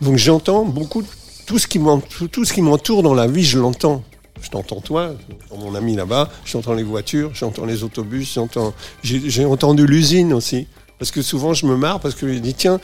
[0.00, 1.04] Donc j'entends beaucoup.
[1.46, 2.00] Tout ce qui m'en-
[2.32, 4.02] tout, ce qui m'entoure dans la vie, je l'entends.
[4.42, 5.12] Je t'entends toi,
[5.56, 8.74] mon ami là-bas, j'entends les voitures, j'entends les autobus, j'entends.
[9.04, 10.66] J'ai entendu l'usine aussi.
[11.02, 12.78] Parce que souvent je me marre parce que je dis tiens,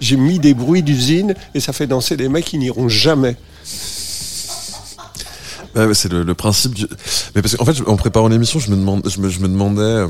[0.00, 3.34] j'ai mis des bruits d'usine et ça fait danser des mecs qui n'iront jamais.
[5.92, 6.78] C'est le, principe.
[7.34, 10.06] Mais parce qu'en fait, en préparant l'émission, je me demandais.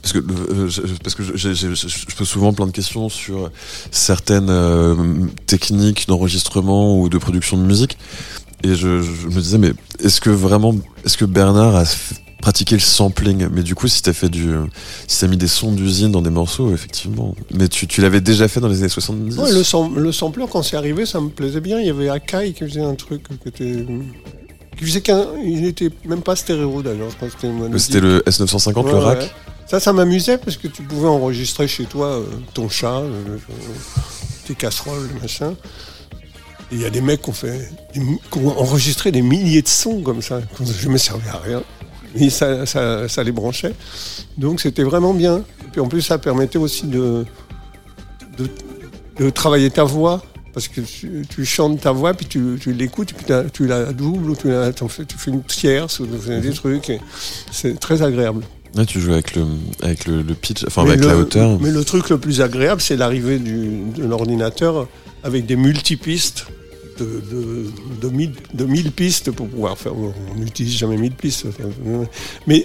[0.00, 0.20] Parce que,
[0.68, 3.50] je, parce que je pose souvent plein de questions sur
[3.90, 4.94] certaines euh,
[5.44, 7.98] techniques d'enregistrement ou de production de musique.
[8.62, 10.74] Et je, je me disais, mais est-ce que vraiment,
[11.04, 11.84] est-ce que Bernard a
[12.44, 14.50] pratiqué le sampling Mais du coup, si t'as fait du,
[15.08, 17.34] si t'as mis des sons d'usine dans des morceaux, effectivement.
[17.54, 20.44] Mais tu, tu l'avais déjà fait dans les années 70 Ouais, le, sam- le sampler,
[20.50, 21.80] quand c'est arrivé, ça me plaisait bien.
[21.80, 23.86] Il y avait Akai qui faisait un truc qui était.
[24.76, 25.24] qui faisait qu'un.
[25.42, 27.08] Il n'était même pas stéréo d'ailleurs,
[27.78, 29.30] c'était le S950, le rack ouais.
[29.66, 33.38] Ça, ça m'amusait parce que tu pouvais enregistrer chez toi euh, ton chat, euh,
[34.46, 35.54] tes casseroles, machin.
[36.70, 38.00] Il y a des mecs qui ont, fait, qui
[38.38, 40.40] ont enregistré des milliers de sons comme ça.
[40.82, 41.62] Je me servais à rien.
[42.16, 43.74] Et ça, ça, ça les branchait.
[44.38, 45.38] Donc c'était vraiment bien.
[45.38, 47.24] Et puis en plus, ça permettait aussi de,
[48.38, 48.46] de,
[49.18, 50.22] de travailler ta voix.
[50.52, 54.30] Parce que tu, tu chantes ta voix, puis tu, tu l'écoutes, puis tu la doubles,
[54.30, 56.92] ou tu, la, fais, tu fais une tierce, ou tu fais des trucs.
[57.50, 58.44] C'est très agréable.
[58.76, 59.44] Ouais, tu joues avec le,
[59.82, 61.58] avec le, le pitch, enfin Mais avec le- la hauteur.
[61.60, 64.86] Mais le truc le plus agréable, c'est l'arrivée de l'ordinateur
[65.24, 66.46] avec des multipistes
[66.98, 67.66] de, de,
[68.00, 69.92] de, 1000, de 1000 pistes pour pouvoir faire.
[69.96, 71.46] On n'utilise jamais 1000 pistes.
[72.46, 72.64] Mais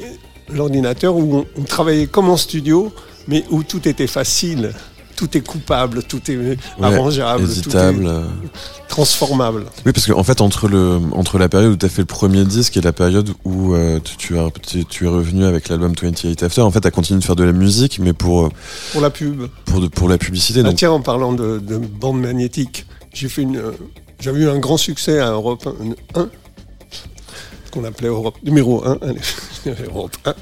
[0.53, 2.91] l'ordinateur où on, on travaillait comme en studio,
[3.27, 4.73] mais où tout était facile.
[5.15, 8.03] Tout est coupable, tout est arrangeable, Éditable.
[8.03, 8.23] tout euh.
[8.45, 9.65] est transformable.
[9.85, 12.05] Oui, parce qu'en en fait, entre, le, entre la période où tu as fait le
[12.05, 15.67] premier disque et la période où euh, tu, tu, as- tu, tu es revenu avec
[15.67, 18.45] l'album 28 After, en fait, tu as continué de faire de la musique, mais pour,
[18.45, 18.49] euh,
[18.93, 19.47] Pour la pub.
[19.65, 20.61] pour, de- pour la publicité.
[20.61, 23.71] Ah, Donc, tiens, en parlant de, de bande magnétique, j'ai fait une, euh,
[24.19, 25.67] j'avais eu un grand succès à Europe
[26.15, 26.29] 1,
[27.71, 28.97] qu'on appelait Europe numéro 1,
[29.85, 30.33] Europe 1.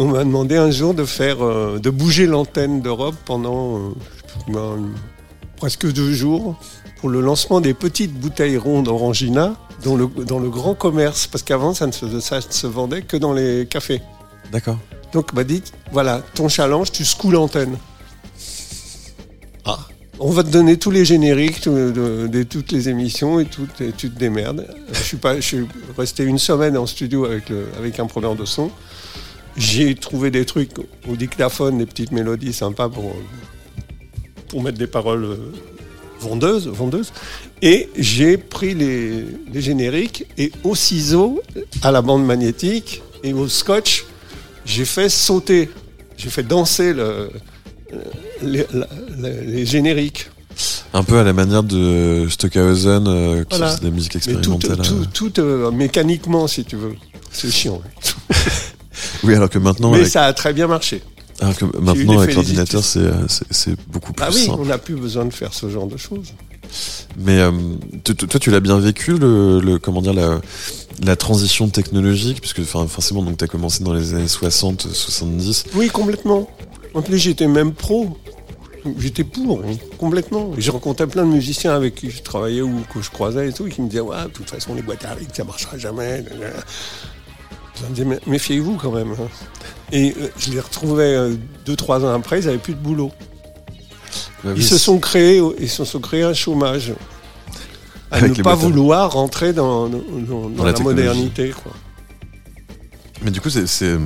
[0.00, 3.92] On m'a demandé un jour de faire, euh, de bouger l'antenne d'Europe pendant
[4.50, 4.76] euh,
[5.56, 6.56] presque deux jours
[7.00, 11.42] pour le lancement des petites bouteilles rondes Orangina dans le, dans le grand commerce, parce
[11.42, 14.00] qu'avant ça ne se, ça se vendait que dans les cafés.
[14.52, 14.78] D'accord.
[15.12, 17.78] Donc, m'a dit, voilà, ton challenge, tu secoues l'antenne.
[19.64, 19.78] Ah.
[20.20, 24.10] On va te donner tous les génériques de, toutes les émissions et, tout, et tu
[24.10, 24.66] te démerdes.
[24.92, 25.66] Je suis,
[25.96, 28.70] resté une semaine en studio avec un preneur de son.
[29.56, 30.72] J'ai trouvé des trucs
[31.08, 33.14] au dictaphone, des petites mélodies sympas pour,
[34.48, 35.36] pour mettre des paroles euh,
[36.20, 36.68] vendeuses.
[36.68, 37.12] vendeuses.
[37.62, 41.42] Et j'ai pris les, les génériques et au ciseau,
[41.82, 44.04] à la bande magnétique et au scotch,
[44.64, 45.70] j'ai fait sauter,
[46.16, 47.30] j'ai fait danser le,
[48.42, 50.30] les, génériques.
[50.92, 53.68] Un peu à la manière de Stockhausen, euh, qui Voilà.
[53.68, 54.78] faisait de la musique Mais tout, expérimentale.
[54.86, 55.04] tout, euh.
[55.12, 56.94] tout, euh, mécaniquement, si tu veux.
[57.30, 57.80] C'est chiant.
[59.22, 61.02] Oui, alors que maintenant, Mais avec, ça a très bien marché.
[61.40, 64.58] alors que maintenant avec l'ordinateur, c'est beaucoup plus Ah oui, simple.
[64.60, 66.32] on n'a plus besoin de faire ce genre de choses.
[67.16, 67.52] Mais euh,
[68.02, 70.40] toi, tu l'as bien vécu, le, le- comment dire, la,
[71.04, 75.66] la transition technologique, puisque forcément, tu as commencé dans les années 60, 70.
[75.74, 76.50] Oui, complètement.
[76.94, 78.18] En plus, j'étais même pro.
[78.98, 80.52] J'étais pour, hein, complètement.
[80.56, 83.52] Et je rencontrais plein de musiciens avec qui je travaillais ou que je croisais et
[83.52, 85.76] tout, et qui me disaient Ouais, de toute façon, les boîtes à rythme, ça marchera
[85.78, 86.24] jamais.
[87.80, 89.12] Je me disais Méfiez-vous quand même.
[89.12, 89.28] hein.
[89.92, 93.10] Et euh, je les retrouvais euh, deux, trois ans après, ils n'avaient plus de boulot.
[94.44, 96.92] Bah Ils se sont créés, ils se sont créés un chômage.
[98.10, 101.50] À Avec ne pas vouloir rentrer dans, dans- dans Dans la modernité.
[101.50, 101.72] Quoi.
[103.22, 103.98] Mais du coup, c'est-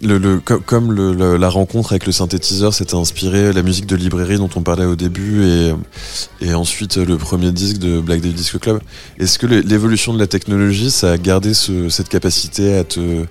[0.00, 3.86] le, le, co- comme le- le- la rencontre avec le synthétiseur s'était inspiré la musique
[3.86, 5.74] de librairie dont on parlait au début et,
[6.40, 8.80] et ensuite le premier disque de Black Devil Disco Club.
[9.18, 13.24] Est-ce que l'évolution de la technologie, ça a gardé ce- cette capacité à te,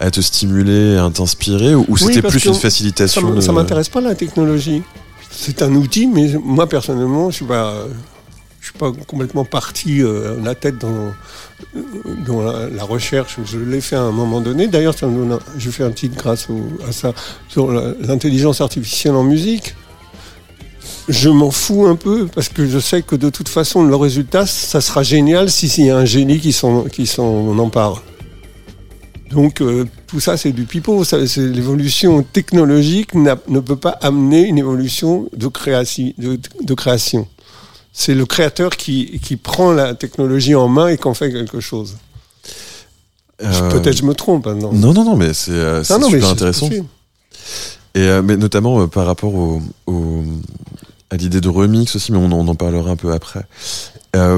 [0.00, 3.88] à te stimuler, à t'inspirer ou, ou c'était plus une Ça facilitation de- ça m'intéresse
[3.90, 4.82] pas la technologie.
[5.30, 7.74] C'est un outil, mais moi personnellement, je suis pas,
[8.66, 13.36] je suis pas complètement parti euh, la tête dans, la, recherche.
[13.44, 14.66] Je l'ai fait à un moment donné.
[14.66, 14.94] D'ailleurs,
[15.56, 16.48] j'ai fait un titre grâce
[16.88, 17.12] à ça
[17.48, 19.76] sur l'intelligence artificielle en musique.
[21.08, 24.46] Je m'en fous un peu parce que je sais que de toute façon, le résultat,
[24.46, 28.02] ça sera génial si s'il y a un génie qui s'en empare.
[29.30, 31.04] Donc euh, tout ça c'est du pipeau.
[31.36, 37.28] L'évolution technologique ne peut pas amener une évolution de création.
[37.98, 41.96] C'est le créateur qui, qui prend la technologie en main et qu'en fait quelque chose.
[43.42, 44.70] Euh, Peut-être je me trompe maintenant.
[44.72, 46.68] Non, non, non, mais c'est euh, Ah mais super c'est intéressant.
[47.94, 50.22] Et euh, mais notamment par rapport au, au-
[51.08, 53.46] à l'idée de remix aussi, mais on, en- on en parlera un peu après.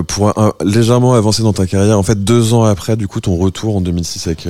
[0.09, 3.37] Pour un- légèrement avancer dans ta carrière, en fait, deux ans après, du coup, ton
[3.37, 4.47] retour en 2006 avec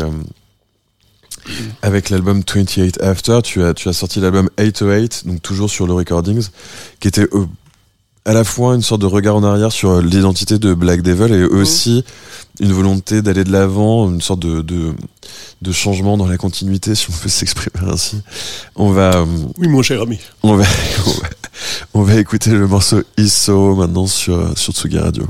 [1.83, 5.95] avec l'album 28 After, tu as tu as sorti l'album 808, donc toujours sur le
[5.95, 6.49] Recordings,
[7.01, 7.27] qui était
[8.29, 11.33] à la fois une sorte de regard en arrière sur euh, l'identité de Black Devil
[11.33, 12.05] et aussi
[12.61, 14.93] une volonté d'aller de l'avant, une sorte de, de
[15.63, 18.21] de changement dans la continuité, si on peut s'exprimer ainsi.
[18.77, 19.25] On va euh,
[19.57, 20.19] Oui, mon cher ami.
[20.43, 20.65] on va,
[21.07, 21.29] on va,
[21.95, 25.25] on va écouter le morceau ISO maintenant sur, sur Tsugi Radio.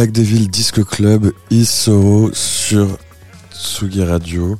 [0.00, 2.88] Black Devil Disco Club, Isoro sur
[3.52, 4.56] Tsugi Radio.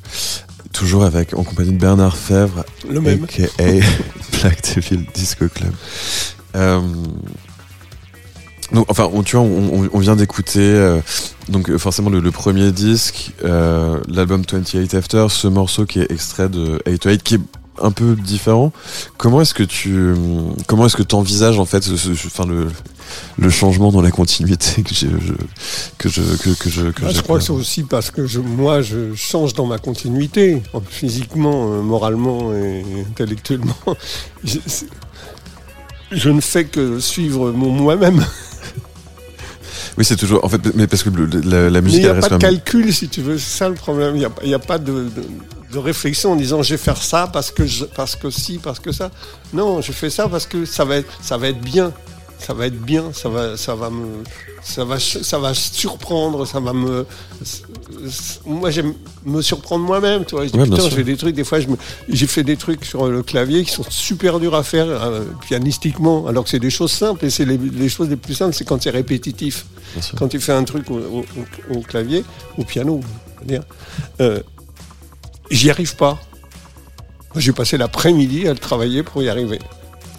[0.71, 3.23] Toujours avec, en compagnie de Bernard Fèvre, Le même.
[3.23, 3.47] aka
[4.39, 5.73] Black Devil Disco Club.
[6.55, 6.79] Euh,
[8.71, 11.01] donc, enfin, on, tu vois, on, on- on vient d'écouter euh,
[11.49, 16.49] donc forcément le, le premier disque, euh, l'album 28 After, ce morceau qui est extrait
[16.49, 17.41] de 808, qui est
[17.81, 18.71] un peu différent.
[19.17, 20.13] Comment est-ce que tu,
[20.67, 22.67] comment est-ce que tu envisages en fait, ce, ce- ce- enfin le,
[23.37, 25.07] le changement dans la continuité que, je,
[25.97, 28.39] que je, que, que je, que Ah, je crois que c'est aussi parce que je,
[28.39, 33.75] moi, je change dans ma continuité, physiquement, euh, moralement et intellectuellement.
[36.13, 38.25] Je ne fais que suivre mon moi-même.
[39.97, 42.07] Oui, c'est toujours, en fait, mais parce que le- la, la Mais il musique n'y
[42.07, 42.53] a reste pas de même.
[42.53, 43.37] calcul, si tu veux.
[43.37, 44.15] C'est ça le problème.
[44.15, 45.09] Il n'y a, il y a pas de, de-
[45.73, 48.79] de réflexion en disant je vais faire ça parce que, je, parce que si, parce
[48.79, 49.09] que ça.
[49.53, 51.91] Non, je fais ça parce que ça va être, ça va être bien.
[52.45, 53.11] Ça va être bien.
[53.13, 54.23] Ça va, ça va me,
[54.63, 56.45] ça va, ça va surprendre.
[56.47, 57.05] Ça va me.
[58.45, 58.93] Moi, j'aime
[59.25, 60.25] me surprendre moi-même.
[60.25, 61.35] Tu vois, je dis, Ouais, putain, je fais des trucs.
[61.35, 61.77] Des fois, je me-
[62.09, 66.25] j'ai fait des trucs sur le clavier qui sont super durs à faire euh, pianistiquement,
[66.27, 67.25] alors que c'est des choses simples.
[67.25, 69.65] Et c'est les, les choses les plus simples, c'est quand c'est répétitif
[70.17, 71.25] quand tu fais un truc au, au-
[71.73, 72.23] au- au clavier,
[72.57, 73.01] au piano,
[73.45, 73.61] dire,
[74.19, 74.39] euh,
[75.51, 76.19] j'y arrive pas.
[77.35, 79.59] J'ai passé l'après-midi à le travailler pour y arriver.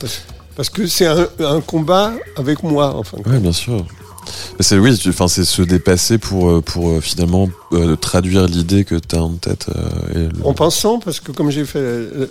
[0.01, 0.23] Parce,
[0.57, 3.19] parce que c'est un, un combat avec moi, enfin.
[3.27, 3.87] Ouais, bien sûr.
[4.61, 8.95] C'est oui, enfin c'est se dépasser pour euh, pour euh, finalement euh, traduire l'idée que
[8.95, 9.67] tu as en tête.
[9.75, 12.27] euh, et le- En pensant, parce que comme j'ai fait euh,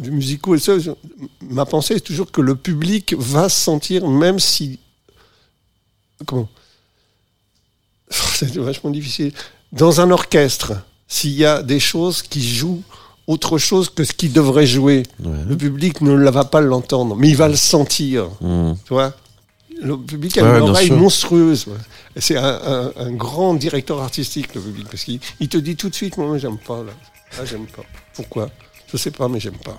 [0.00, 0.72] du musico et ça,
[1.40, 4.80] ma pensée est toujours que le public va se sentir, même si.
[6.26, 6.48] Comment?
[8.10, 9.32] C'est vachement difficile.
[9.72, 10.72] Dans un orchestre,
[11.08, 12.82] s'il y a des choses qui jouent
[13.26, 15.30] autre chose que ce qu'il devrait jouer, Ouais.
[15.48, 18.28] le public ne la va pas l'entendre, mais il va le sentir.
[18.40, 18.72] Mmh.
[18.84, 19.12] Tu vois?
[19.82, 20.96] Le public a Ouais, une oreille sûr.
[20.96, 21.66] monstrueuse.
[22.16, 25.88] C'est un, un- un grand directeur artistique, le public, parce qu'il il te dit tout
[25.88, 26.78] de suite, moi, j'aime pas.
[26.78, 26.92] Là,
[27.38, 27.82] Là, j'aime pas.
[28.14, 28.50] Pourquoi?
[28.92, 29.78] Je sais pas, mais j'aime pas.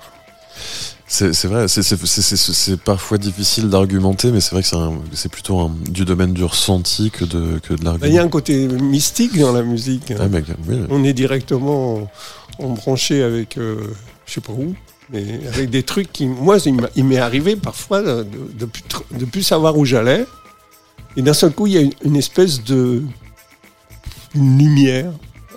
[1.15, 4.69] C'est vrai, c'est- parfois difficile d'argumenter, mais c'est vrai que
[5.13, 8.21] c'est plutôt un- du domaine du ressenti que de, que de Ben, Il y a
[8.21, 8.23] l'argument.
[8.23, 10.11] un côté mystique dans la musique.
[10.19, 10.23] Ah,
[10.67, 10.79] oui.
[10.89, 12.09] On est directement
[12.57, 13.93] embranché avec, euh,
[14.25, 14.73] je sais pas où,
[15.11, 16.57] mais avec des trucs qui, moi,
[16.95, 18.83] il m'est arrivé parfois de, plus,
[19.15, 20.25] de plus savoir où j'allais.
[21.15, 23.03] Et d'un seul coup, il y a une, une espèce de
[24.33, 25.11] une lumière,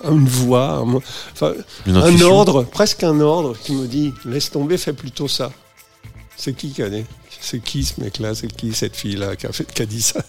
[0.05, 0.95] une voix, un,
[1.33, 1.53] enfin,
[2.23, 5.51] ordre, presque un ordre qui me dit laisse tomber, fais plutôt ça.
[6.35, 7.03] C'est qui qui a dit
[7.41, 10.21] C'est qui ce mec-là C'est qui cette fille-là qui a, fait- qui a dit ça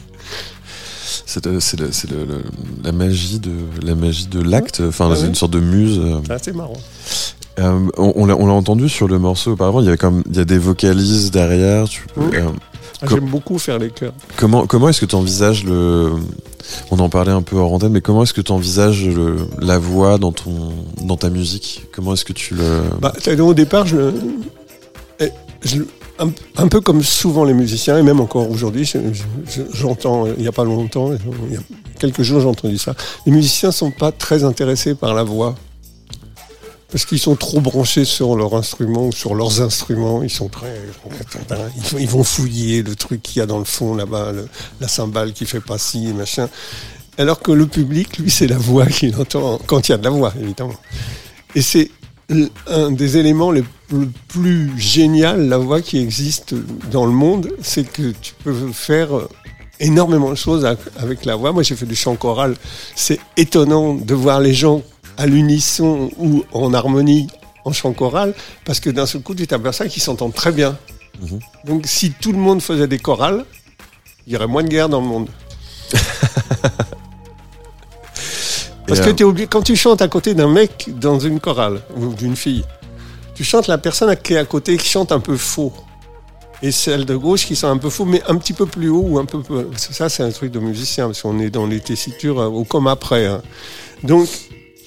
[1.26, 2.42] C'est euh,
[2.84, 3.52] la magie de
[3.82, 4.80] la magie de l'acte.
[4.86, 5.98] Enfin, Ah c'est une sorte de muse.
[5.98, 6.20] euh.
[6.30, 6.80] Ah, C'est marrant.
[7.58, 9.80] Euh, on on l'a on l'a entendu sur le morceau auparavant.
[9.80, 11.88] Il y avait comme il y a des vocalises derrière.
[11.88, 12.36] Tu peux- Oui.
[12.36, 12.48] euh,
[13.00, 14.12] Ah, J'aime beaucoup faire les chœurs.
[14.36, 16.12] Comment, comment est-ce que tu envisages le.
[16.90, 19.78] On en parlait un peu hors antenne, mais comment est-ce que tu envisages le, la
[19.78, 20.72] voix dans, ton,
[21.02, 21.86] dans ta musique?
[21.92, 22.80] Comment est-ce que tu le.
[23.00, 24.12] Bah, au départ, je,
[25.20, 25.30] eh,
[25.62, 25.82] je-
[26.18, 30.26] un, un peu comme souvent les musiciens, et même encore aujourd'hui, je- je- je- j'entends,
[30.26, 31.10] il n'y a pas longtemps,
[31.48, 31.60] il y a
[32.00, 32.94] quelques jours, j'ai entendu ça.
[33.24, 35.54] Les musiciens sont pas très intéressés par la voix.
[36.90, 40.22] Parce qu'ils sont trop branchés sur leur instrument ou sur leurs instruments.
[40.22, 40.72] Ils sont très.
[41.98, 44.32] Ils vont- fouiller le truc qu'il y a dans le fond là-bas,
[44.80, 46.48] la cymbale qui fait pas ci, machin.
[47.18, 50.04] Alors que le public, lui, c'est la voix qu'il entend, quand il y a de
[50.04, 50.74] la voix, évidemment.
[51.54, 51.90] Et c'est
[52.68, 56.54] un des éléments les le plus génial, la voix qui existe
[56.90, 59.08] dans le monde, c'est que tu peux faire
[59.80, 60.66] énormément de choses
[60.98, 61.52] avec la voix.
[61.52, 62.54] Moi, j'ai fait du chant choral.
[62.94, 64.82] C'est étonnant de voir les gens
[65.18, 67.26] à l'unisson ou en harmonie
[67.64, 70.78] en chant choral, parce que d'un seul coup, tu t'aperçois qu'ils s'entendent très bien.
[71.20, 71.40] Mhm.
[71.64, 73.44] Donc, si tout le monde faisait des chorales,
[74.26, 75.28] il y aurait moins de guerre dans le monde.
[78.86, 81.82] Parce que tu es obligé, quand tu chantes à côté d'un mec dans une chorale
[81.94, 82.64] ou d'une fille,
[83.34, 85.72] tu chantes la personne qui est à côté qui chante un peu faux.
[86.62, 89.04] Et celle de gauche qui chante un peu faux, mais un petit peu plus haut
[89.06, 89.56] ou un peu plus.
[89.76, 92.86] Ça, c'est un truc de musicien, parce qu'on est dans les tessitures euh, au comme
[92.86, 93.26] après.
[93.26, 93.42] hein.
[94.02, 94.26] Donc,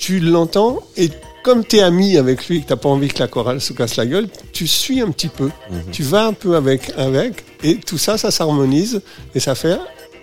[0.01, 1.11] tu l'entends et
[1.43, 3.71] comme tu es ami avec lui et que tu pas envie que la chorale se
[3.73, 5.45] casse la gueule, tu suis un petit peu.
[5.69, 5.81] Mhm.
[5.91, 9.01] Tu vas un peu avec, avec, et tout ça, ça s'harmonise
[9.35, 9.77] et ça fait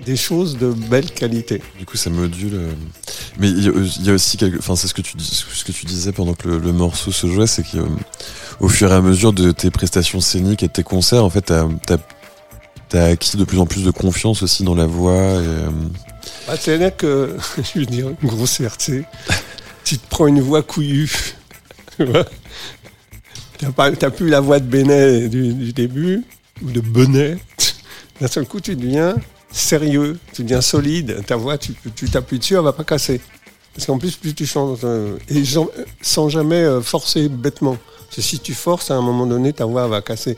[0.04, 1.60] des choses de belle qualité.
[1.78, 2.54] Du coup, ça module.
[2.54, 2.72] euh,
[3.38, 3.64] Mais il
[4.04, 4.58] y, a- aussi quelque.
[4.58, 5.24] Enfin, c'est ce que tu dis,
[5.54, 8.94] ce que tu disais pendant que le, le morceau se jouait, c'est qu'au fur et
[8.94, 11.66] à mesure de tes prestations scéniques et de tes concerts, en fait, t'as
[12.94, 15.12] as, acquis de plus en plus de confiance aussi dans la voix.
[15.14, 15.68] Et, euh,
[16.46, 17.36] Bah, C'est-à-dire que,
[17.74, 19.02] je veux dire, une grosse RT,
[19.88, 21.10] tu te prends une voix couillue.
[21.96, 22.26] tu vois.
[23.56, 26.24] T'as t'as plus la voix de Benet du, début,
[26.62, 27.38] ou de Benet.
[28.20, 29.16] D'un seul coup, tu deviens
[29.50, 31.24] sérieux, tu deviens solide.
[31.26, 31.74] Ta voix, tu
[32.10, 33.22] t'appuies dessus, elle va pas casser.
[33.74, 35.42] Parce qu'en plus, plus tu chantes, euh, et
[36.02, 37.78] sans jamais euh, forcer bêtement.
[38.04, 40.36] Parce que si tu forces, à un moment donné, ta voix va casser.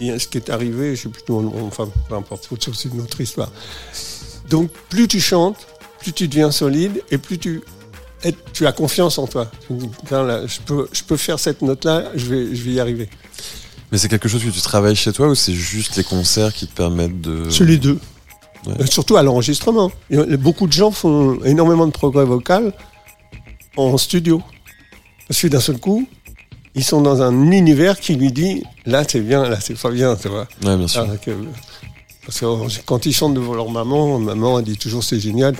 [0.00, 3.52] Ce qui est arrivé, je sais plus, tout, enfin, peu importe, c'est une autre histoire.
[4.48, 5.68] Donc, plus tu chantes,
[6.00, 7.62] plus tu deviens solide, et plus tu,
[8.24, 9.50] et tu as confiance en toi.
[9.62, 12.62] Tu te dis, Putain, là, je, peux, je peux faire cette note-là, je vais, je
[12.62, 13.08] vais y arriver.
[13.90, 16.66] Mais c'est quelque chose que tu travailles chez toi ou c'est juste les concerts qui
[16.66, 17.50] te permettent de.
[17.50, 17.98] C'est les deux.
[18.66, 18.72] Ouais.
[18.80, 19.90] Euh, Surtout à l'enregistrement.
[20.38, 22.72] Beaucoup de gens font énormément de progrès vocal
[23.76, 24.40] en studio.
[25.28, 26.06] Parce que d'un seul coup,
[26.74, 30.16] ils sont dans un univers qui lui dit là c'est bien, là c'est pas bien,
[30.16, 30.46] tu vois.
[30.64, 31.06] Ouais, bien sûr.
[31.20, 31.30] Que-
[32.24, 32.46] parce que
[32.84, 35.54] quand ils chantent devant leur maman, maman elle dit toujours c'est génial,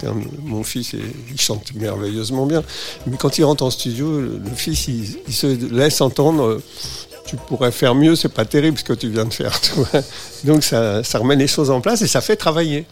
[0.45, 2.63] mon fils il chante merveilleusement bien.
[3.07, 6.63] Mais quand il rentre en studio, le, fils il, se laisse entendre euh,
[7.27, 9.59] tu pourrais faire mieux, c'est pas terrible ce que tu viens de faire.
[10.45, 12.87] Donc ça, remet les choses en place et ça fait travailler.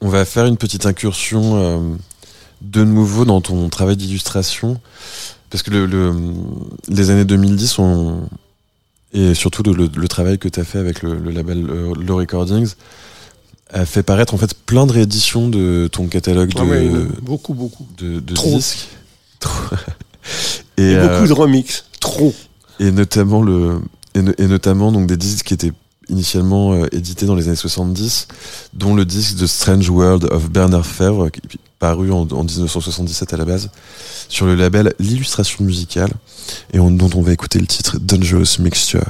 [0.00, 1.80] On va faire une petite incursion euh,
[2.60, 4.80] de nouveau dans ton travail d'illustration.
[5.50, 6.14] Parce que le, le-
[6.88, 8.28] les années 2010 ont,
[9.12, 11.94] et surtout le, le- le travail que tu as fait avec le, le label euh,
[11.94, 12.72] Low Recordings
[13.70, 16.90] a fait paraître en fait plein de rééditions de ton catalogue de, Ah ouais,
[17.22, 17.86] beaucoup, beaucoup.
[17.98, 18.56] de, de Trop.
[18.56, 18.88] disques.
[19.40, 19.76] Trop.
[20.78, 21.84] Et, et, euh, beaucoup de remix.
[22.00, 22.34] Trop.
[22.80, 23.80] et notamment le
[24.14, 25.72] et, no- et notamment donc des disques qui étaient
[26.08, 28.28] initialement euh, édités dans les années 70
[28.72, 31.40] dont le disque de Strange World of Bernard Fèvre qui
[31.78, 33.70] paru en, en 1977 à la base
[34.28, 36.10] sur le label l'illustration musicale
[36.72, 39.04] et on- dont on va écouter le titre Dangerous Mixture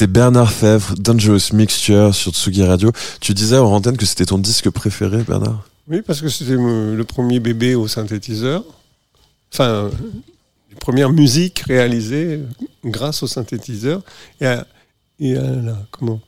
[0.00, 2.90] C'était Bernard Fèvre, Dangerous Mixture sur Tsugi Radio.
[3.20, 5.62] Tu disais en antenne que c'était ton disque préféré, Bernard?
[5.90, 8.64] Oui, parce que c'était euh, le premier bébé au synthétiseur.
[9.52, 9.90] Enfin, euh,
[10.70, 12.46] les premières musiques réalisées euh,
[12.82, 14.00] grâce au synthétiseur
[14.40, 14.66] et à,
[15.18, 15.34] et
[15.90, 16.20] comment?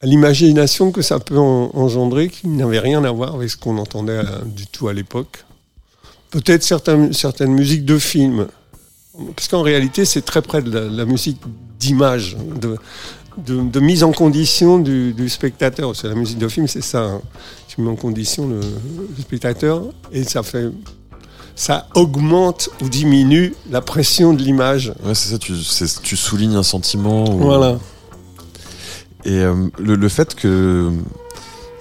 [0.00, 3.76] À l'imagination que ça peut en- engendrer qui n'avait rien à voir avec ce qu'on
[3.76, 5.44] entendait euh, du tout à l'époque.
[6.30, 8.46] Peut-être certaines, certaines musiques de films.
[9.36, 11.40] Parce qu'en réalité, c'est très près de la, la musique
[11.78, 12.76] d'image, de,
[13.38, 15.94] de, de mise en condition du, du spectateur.
[15.94, 17.02] C'est la musique de film, c'est ça.
[17.04, 17.20] hein.
[17.68, 20.68] Tu mets en condition le, le spectateur et ça fait,
[21.56, 24.92] ça augmente ou diminue la pression de l'image.
[25.04, 27.24] Ouais, c'est ça, tu, soulignes un sentiment.
[27.34, 27.78] ou- Voilà.
[29.24, 30.90] Et euh, le, le fait que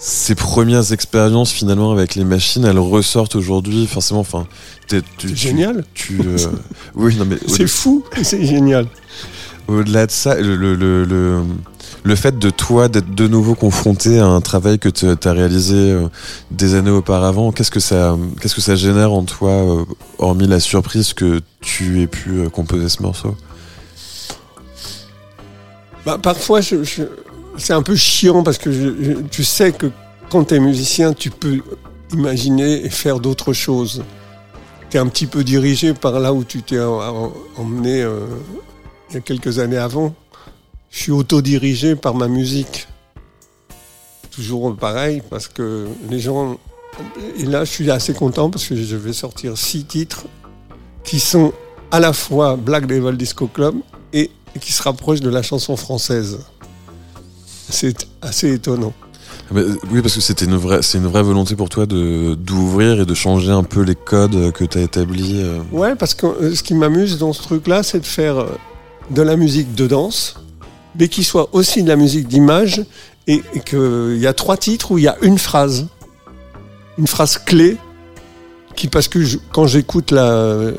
[0.05, 4.19] ces premières expériences finalement avec les machines, elles ressortent aujourd'hui, forcément.
[4.19, 4.45] Enfin,
[4.89, 5.85] t'es- tu, C'est tu- génial.
[5.93, 6.37] Tu, euh,
[6.95, 8.85] oui, non mais C'est fou, c'est génial.
[9.69, 11.41] au- au-delà de ça, le, le, le, le,
[12.03, 15.75] le fait de toi d'être de nouveau confronté à un travail que tu as réalisé
[15.93, 16.07] euh,
[16.51, 19.85] des années auparavant, qu'est-ce que ça, qu'est-ce que ça génère en toi, euh,
[20.17, 23.37] hormis la surprise que tu aies pu euh, composer ce morceau?
[26.05, 27.03] Bah, parfois, je- je-
[27.57, 29.91] c'est un peu chiant parce que tu sais que
[30.29, 31.59] quand tu es musicien, tu peux
[32.11, 34.03] imaginer et faire d'autres choses.
[34.89, 38.25] Tu es un petit peu dirigé par là où tu t'es en- en- emmené euh,
[39.09, 40.13] il y a quelques années avant.
[40.91, 42.87] Je suis autodirigé par ma musique.
[44.31, 46.57] Toujours pareil parce que les gens...
[47.37, 50.25] Et là, je suis assez content parce que je vais sortir six titres
[51.03, 51.53] qui sont
[51.91, 53.75] à la fois Black Devil Disco Club
[54.13, 54.29] et
[54.59, 56.39] qui se rapproche de la chanson française.
[57.69, 58.93] C'est assez étonnant.
[59.51, 63.05] Oui, parce que c'était une vraie, c'est une vraie volonté pour toi de d'ouvrir et
[63.05, 65.41] de changer un peu les codes que tu as établis.
[65.41, 65.59] euh.
[65.71, 68.47] Ouais, parce que euh, ce qui m'amuse dans ce truc-là, c'est de faire euh,
[69.11, 70.35] de la musique de danse,
[70.99, 72.83] mais qui soit aussi de la musique d'image,
[73.27, 75.87] et, et qu'il y a trois titres où il y a une phrase,
[76.97, 77.77] une phrase clé,
[78.75, 80.71] qui parce que je- quand j'écoute la,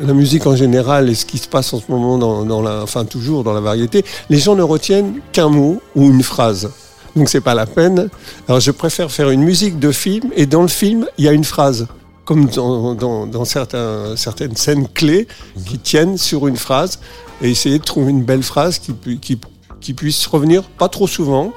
[0.00, 3.04] la musique en général et ce qui se passe en ce moment dans, la, enfin
[3.04, 6.70] toujours dans la variété, les gens ne retiennent qu'un mot ou une phrase.
[7.16, 8.08] Donc c'est pas la peine.
[8.46, 11.32] Alors je préfère faire une musique de film et dans le film il y a
[11.32, 11.86] une phrase,
[12.24, 15.26] comme dans, dans, certaines scènes clés
[15.66, 16.98] qui tiennent sur une phrase
[17.42, 19.38] et essayer de trouver une belle phrase qui, pu- qui,
[19.80, 21.52] qui puisse revenir pas trop souvent,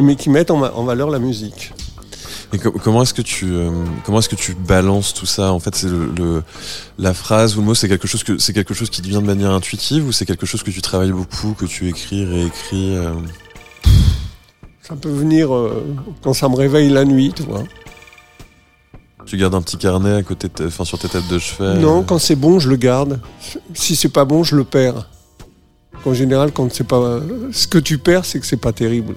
[0.00, 1.72] mais qui mette en valeur la musique.
[2.54, 3.70] Et co- comment est-ce que tu euh,
[4.06, 6.42] comment est-ce que tu balances tout ça En fait, c'est le, le-
[6.98, 9.20] la phrase ou le mot, c'est quelque chose que c'est quelque chose qui te vient
[9.20, 12.96] de manière intuitive ou c'est quelque chose que tu travailles beaucoup, que tu écris, réécris.
[12.96, 13.12] euh?
[14.82, 15.84] Ça peut venir euh,
[16.22, 17.64] quand ça me réveille la nuit, tu vois.
[19.26, 21.80] Tu gardes un petit carnet à côté, de ta- enfin sur tes têtes de chevet.
[21.80, 23.20] Non, euh, quand c'est bon, je le garde.
[23.72, 25.08] Si c'est pas bon, je le perds.
[26.04, 27.18] En général, quand c'est pas,
[27.50, 29.14] ce que tu perds, c'est que c'est pas terrible.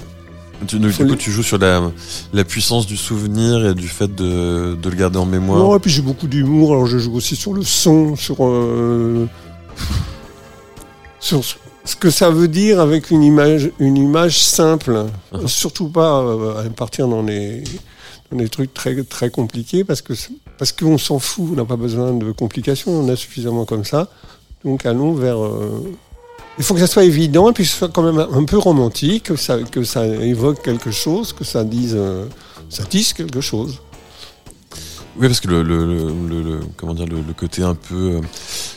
[0.65, 1.91] Tu, du coup, tu joues sur la,
[2.33, 5.59] la puissance du souvenir et du fait de, de le garder en mémoire.
[5.59, 9.27] Non, et puis j'ai beaucoup d'humour, alors je joue aussi sur le son, sur, euh,
[11.19, 15.05] sur ce que ça veut dire avec une image, une image simple.
[15.33, 15.47] Uh-huh.
[15.47, 17.63] Surtout pas euh, partir dans les,
[18.31, 20.13] dans trucs très, très compliqués, parce que
[20.57, 24.09] parce qu'on s'en fout, on n'a pas besoin de complications, on a suffisamment comme ça.
[24.65, 25.43] Donc allons vers.
[25.43, 25.83] euh,
[26.57, 28.57] il faut que ça soit évident et puis que ce soit quand même un peu
[28.57, 32.25] romantique, que ça, que ça évoque quelque chose, que ça dise, euh,
[32.69, 33.79] ça dise quelque chose.
[35.19, 38.21] Oui, parce que le, le, le, comment dire le, côté un peu euh,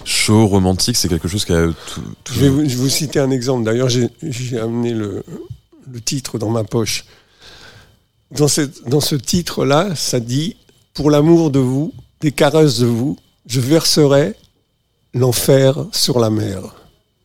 [0.05, 2.89] chaud, romantique, c'est quelque chose qui a tout, tout- Je vais, vous, je vais vous
[2.89, 3.65] citer un exemple.
[3.65, 5.23] D'ailleurs, j'ai j'ai amené le,
[5.93, 7.05] le titre dans ma poche.
[8.31, 10.57] Dans, cette, dans ce titre-là, ça dit
[10.95, 14.35] Pour l'amour de vous, des caresses de vous, je verserai
[15.13, 16.75] l'enfer sur la mer.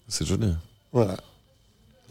[0.07, 0.47] C'est joli.
[0.93, 1.17] Voilà.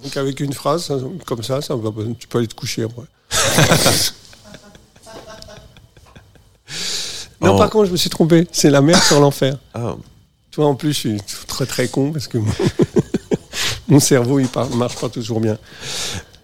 [0.03, 3.05] Donc, avec une phrase ça, comme ça, ça va, tu peux aller te coucher après.
[7.41, 7.59] non, Oh.
[7.59, 8.47] par contre, je me suis trompé.
[8.53, 9.57] C'est la mer sur l'enfer.
[10.51, 11.17] Tu vois, en plus, je suis
[11.47, 12.53] très très con parce que mon,
[13.89, 15.59] mon cerveau, il par- marche pas toujours bien.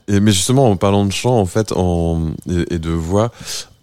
[0.08, 3.30] Et, mais justement, en parlant de chant, en fait, en, et, et de voix,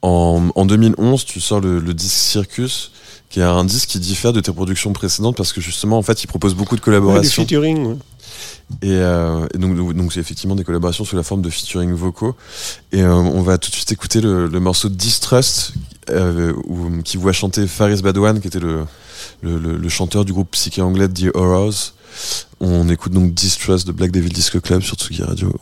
[0.02, 2.92] en, en 2011, tu sors le, le disque Circus,
[3.30, 6.24] qui est un disque qui diffère de tes productions précédentes parce que justement, en fait,
[6.24, 7.44] il propose beaucoup de Ouais, des collaborations.
[7.44, 7.86] featuring.
[7.88, 7.96] ouais.
[8.82, 12.36] et, euh, et donc, donc, c'est effectivement des collaborations sous la forme de featuring vocaux.
[12.92, 15.74] Et euh, on va tout de suite écouter le, le morceau Distrust,
[16.10, 18.86] euh, où- qui voit chanter Faris Badwan, qui était le,
[19.42, 21.94] le, le- le chanteur du groupe psyché anglais The Horrors.
[22.62, 25.54] On écoute donc Distrust de Black Devil Disco Club sur Tsugi Radio.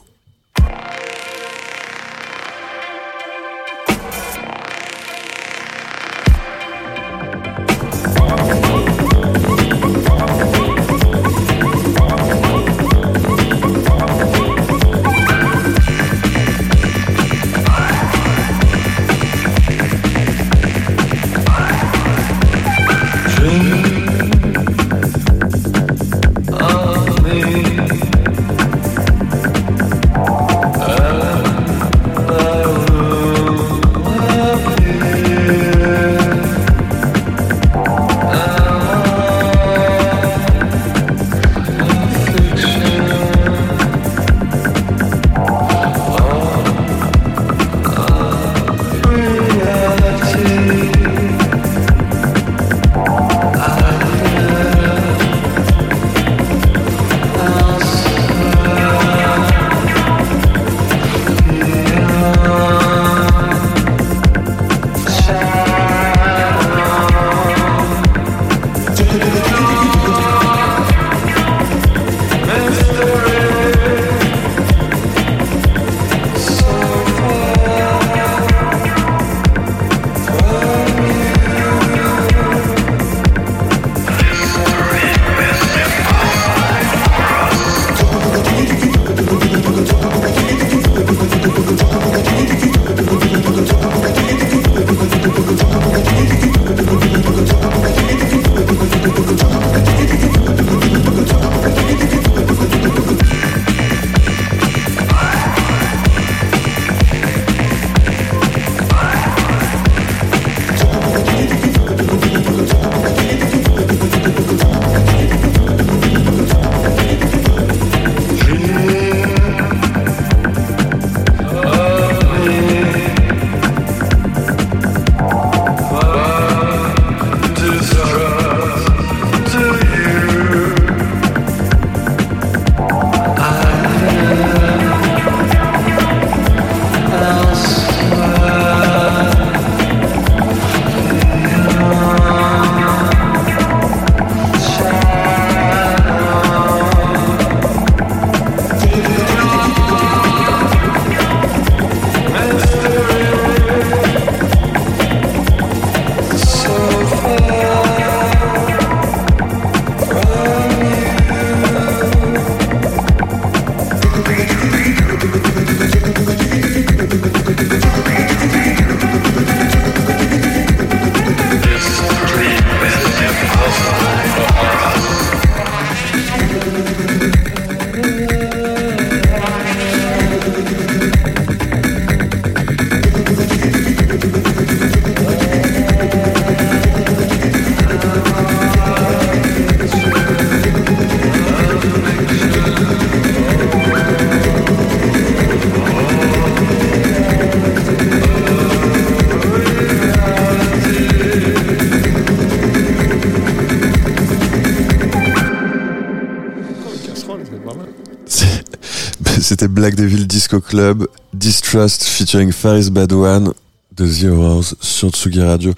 [209.68, 213.54] Black Devil Disco Club, Distrust featuring Faris Badouane
[213.96, 215.74] de The Horrors sur Tsugi Radio.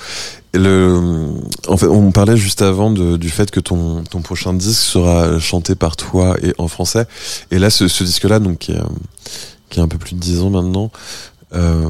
[0.54, 1.34] Et le,
[1.68, 5.76] en fait, on parlait juste avant du fait que ton, ton prochain disque sera chanté
[5.76, 7.06] par toi et en français.
[7.52, 10.92] Et là, ce, disque-là, donc, qui est, un peu plus de 10 ans maintenant,
[11.54, 11.90] euh,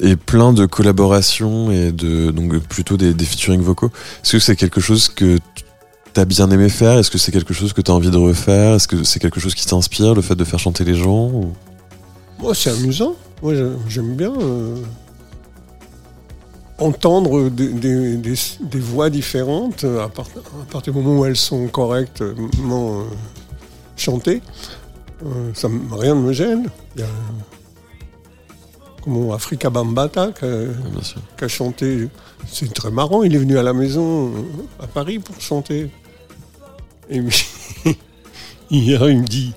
[0.00, 3.90] et plein de collaborations et de, donc, plutôt des, des featuring vocaux.
[4.24, 5.38] Est-ce que c'est quelque chose que
[6.18, 6.98] t'as bien aimé faire?
[6.98, 8.74] Est-ce que c'est quelque chose que t'as envie de refaire?
[8.74, 11.52] Est-ce que c'est quelque chose qui t'inspire, le fait de faire chanter les gens ou...
[12.40, 13.14] Moi, c'est amusant.
[13.40, 13.54] Moi,
[13.88, 14.74] j'aime bien euh,
[16.78, 20.26] entendre des, des- des- des voix différentes euh, à, part-
[20.60, 23.04] à partir du moment où elles sont correctement euh,
[23.96, 24.42] chantées.
[25.24, 26.66] Euh, ça, me- rien ne me gêne.
[26.96, 27.08] Il y a
[29.04, 32.08] comment, Afrika Bambata qui a, chanté.
[32.50, 33.22] C'est très marrant.
[33.22, 34.32] Il est venu à la maison
[34.80, 35.90] à Paris pour chanter.
[37.10, 37.18] Et
[38.70, 39.54] il me dit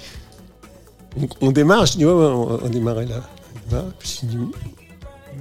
[1.42, 1.86] on, démarre.
[1.86, 3.22] Je dis ouais, on, on démarrait là.
[3.72, 3.92] On.
[4.00, 4.52] Puis il, me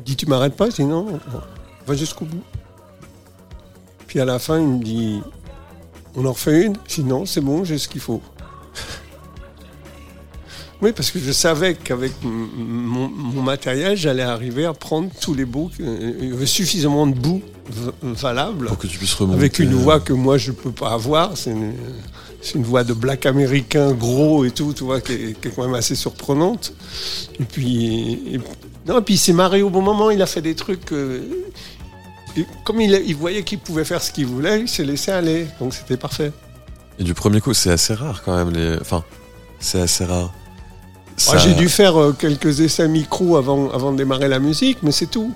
[0.05, 2.43] dit tu m'arrêtes pas Je dis non, on va jusqu'au bout.
[4.07, 5.21] Puis à la fin, il me dit
[6.17, 8.21] on en refait une Je dis non, c'est bon, j'ai ce qu'il faut.
[10.83, 15.71] Oui, parce que je savais qu'avec mon, matériel, j'allais arriver à prendre tous les bouts.
[15.79, 19.39] euh, suffisamment de bouts v- valables Pour que tu puisses remonter.
[19.39, 21.37] avec une voix que moi je peux pas avoir.
[21.37, 25.51] C'est une, voix de black américain gros et tout, tu vois, qui est, qui est
[25.51, 26.73] quand même assez surprenante.
[27.39, 28.41] Et puis, et-
[28.87, 30.11] non, et puis il s'est marré au bon moment.
[30.11, 30.93] Il a fait des trucs.
[30.93, 31.21] euh,
[32.37, 35.47] et comme il, il voyait qu'il pouvait faire ce qu'il voulait, il s'est laissé aller.
[35.61, 36.33] Donc c'était parfait.
[36.99, 38.51] Et du premier coup, c'est assez rare quand même.
[38.55, 38.77] Les...
[38.81, 39.05] Enfin,
[39.59, 40.33] c'est assez rare.
[40.33, 40.33] Moi,
[41.17, 44.93] Ça- J'ai dû faire euh, quelques essais micro avant, avant de démarrer la musique, mais
[44.93, 45.35] c'est tout.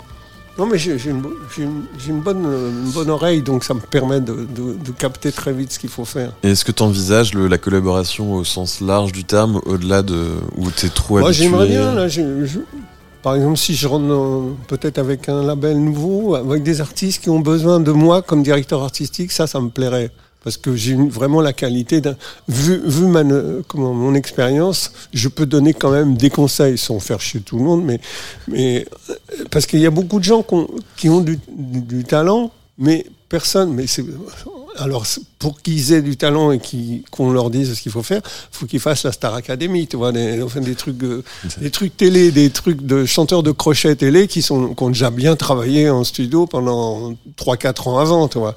[0.57, 1.23] Non, mais j'ai une,
[1.59, 5.73] une- bonne, une bonne oreille, donc ça me permet de, de- de capter très vite
[5.73, 6.33] ce qu'il faut faire.
[6.45, 10.27] Et est-ce que tu envisages la collaboration au sens large du terme, au-delà de
[10.57, 11.93] où t'es trop Moi, habitué j'aimerais bien.
[11.95, 12.61] Là, je- je-
[13.23, 17.41] par exemple, si je rentre peut-être avec un label nouveau, avec des artistes qui ont
[17.41, 20.11] besoin de moi comme directeur artistique, ça, ça me plairait.
[20.45, 22.17] Parce que j'ai vraiment la qualité d'un.
[22.49, 27.01] Vu, vu ma, ne- comment, mon expérience, je peux donner quand même des conseils sans
[27.01, 27.99] faire chier tout le monde, mais,
[28.47, 29.15] mais euh,
[29.51, 32.51] parce qu'il y a beaucoup de gens qui ont, qui ont du, du- du talent,
[32.79, 33.73] mais personne.
[33.73, 34.05] Mais c'est
[34.77, 35.05] alors
[35.39, 36.61] pour qu'ils aient du talent et
[37.13, 38.21] qu'on leur dise ce qu'il faut faire,
[38.51, 41.23] faut qu'ils fassent la Star Academy, tu vois, des, enfin, des trucs, euh,
[41.61, 45.11] des trucs télé, des trucs de chanteurs de crochet télé qui sont qui ont déjà
[45.11, 48.57] bien travaillé en studio pendant 3-4 ans avant, tu vois.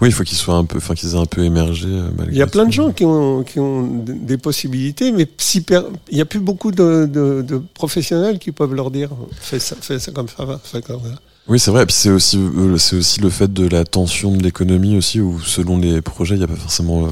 [0.00, 1.88] Oui, il faut qu'ils soient un peu, enfin qu'ils aient un peu émergé.
[1.88, 5.26] euh, Il y a plein de gens qui ont, qui ont d- des possibilités, mais
[5.56, 9.10] il n'y a plus beaucoup de, de- de professionnels qui peuvent leur dire
[9.40, 11.18] fais ça, fais ça comme ça, va, fais comme ça.
[11.48, 11.82] Oui, c'est vrai.
[11.82, 15.20] Et puis c'est aussi, euh, c'est aussi le fait de la tension de l'économie aussi,
[15.20, 17.04] où selon les projets, il n'y a pas forcément.
[17.06, 17.08] euh,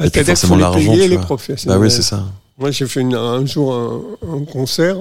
[0.00, 0.92] il y a plus C'est-à-dire qu'il faut forcément les l'argent.
[1.08, 1.24] les vois.
[1.24, 1.78] professionnels.
[1.78, 2.24] Bah oui, c'est ça.
[2.58, 4.00] Moi, j'ai fait une- un jour un,
[4.36, 4.96] un concert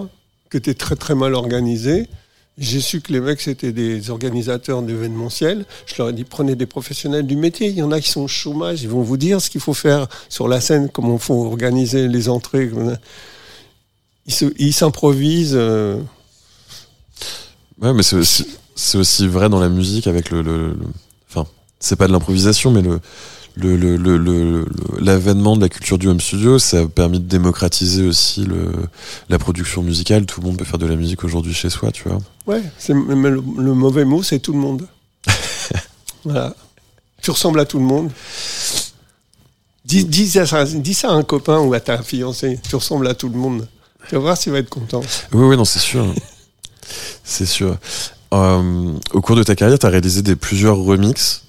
[0.52, 2.08] qui était très très mal organisé.
[2.58, 5.66] J'ai su que les mecs c'était des organisateurs d'événementiels.
[5.88, 7.68] Je leur ai dit prenez des professionnels du métier.
[7.68, 9.74] Il y en a qui sont au chômage, ils vont vous dire ce qu'il faut
[9.74, 12.72] faire sur la scène, comment il faut organiser les entrées.
[14.26, 15.52] Ils se- ils s'improvisent.
[15.56, 16.00] euh,
[17.82, 20.78] Ouais, mais c'est aussi, c'est aussi vrai dans la musique avec le, le, le-
[21.30, 21.46] enfin,
[21.82, 23.02] c'est pas de l'improvisation, mais le,
[23.58, 24.66] le, le, le, le- le-
[25.00, 28.72] l'avènement de la culture du home studio, ça a permis de démocratiser aussi le,
[29.30, 30.26] la production musicale.
[30.26, 32.20] Tout le monde peut faire de la musique aujourd'hui chez soi, tu vois.
[32.48, 34.88] Ouais, c'est, mais le, mauvais mot, c'est tout le monde.
[36.26, 36.54] voilà.
[37.22, 38.12] Tu ressembles à tout le monde.
[39.86, 42.60] Dis, dis, ça, dis ça à un copain ou à ta fiancée.
[42.68, 43.68] Tu ressembles à tout le monde.
[44.10, 45.02] Tu vas voir s'il va être content.
[45.32, 46.06] Oui, oui, non, c'est sûr.
[47.24, 47.78] c'est sûr.
[48.34, 51.45] Euh, au cours de ta carrière, tu as réalisé des, plusieurs remixes,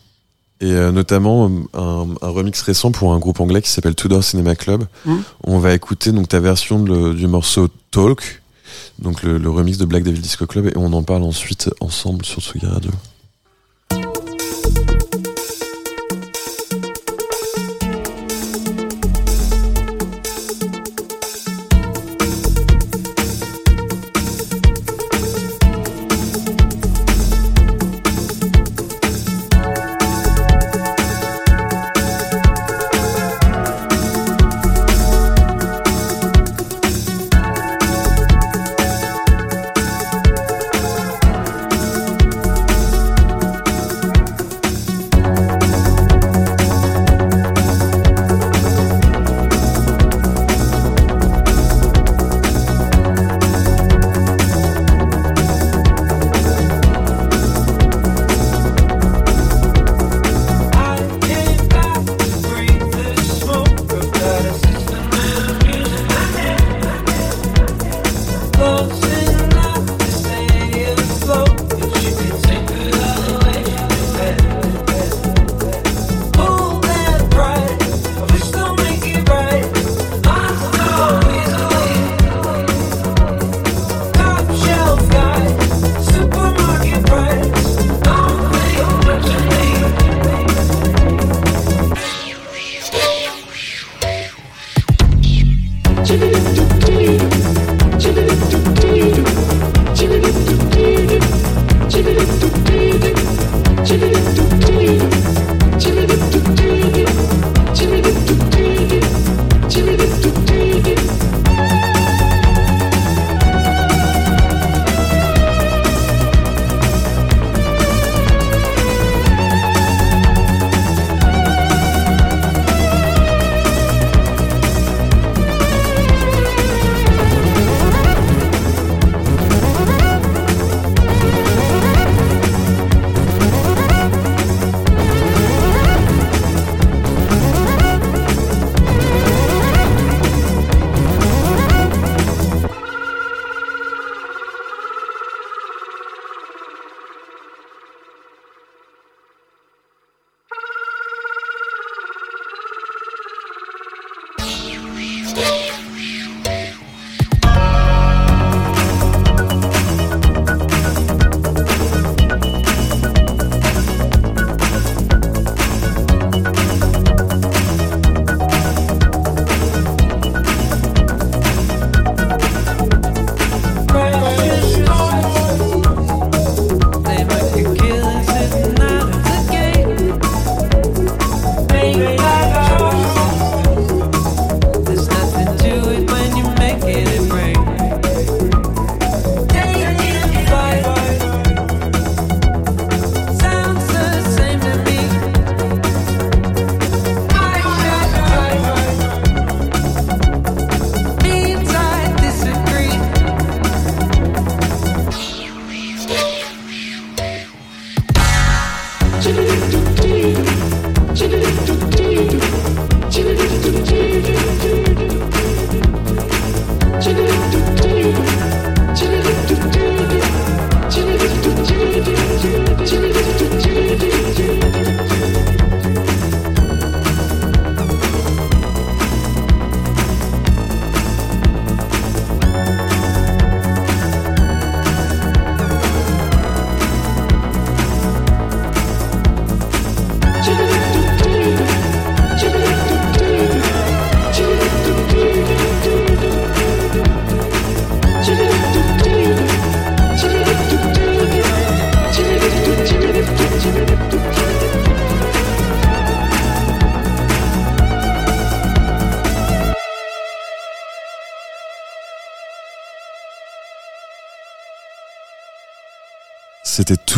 [0.61, 4.25] et euh, notamment euh, un, un remix récent pour un groupe anglais qui s'appelle Tudor
[4.25, 4.85] Cinema Club.
[5.05, 5.17] Mm.
[5.45, 8.43] On va écouter donc ta version de du morceau Talk,
[8.99, 12.25] donc le, le remix de Black Devil Disco Club, et on en parle ensuite ensemble
[12.25, 12.91] sur Tsugi Radio.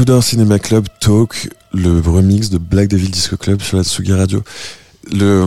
[0.09, 4.43] Tudor Cinema Club Talk, le remix de Black Devil Disco Club sur la Tsugi Radio.
[5.13, 5.47] Le,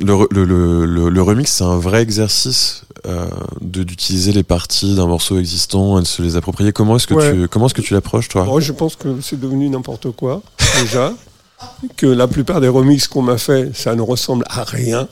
[0.00, 3.28] le, le, le, le remix, c'est un vrai exercice euh,
[3.60, 6.72] de d'utiliser les parties d'un morceau existant et de se les approprier.
[6.72, 7.30] Comment est-ce que Ouais.
[7.42, 8.44] tu comment est-ce que tu l'approches, toi?
[8.44, 10.40] Moi, je pense que c'est devenu n'importe quoi,
[10.80, 11.12] déjà.
[11.98, 15.08] que la plupart des remixes qu'on m'a fait, ça ne ressemble à rien.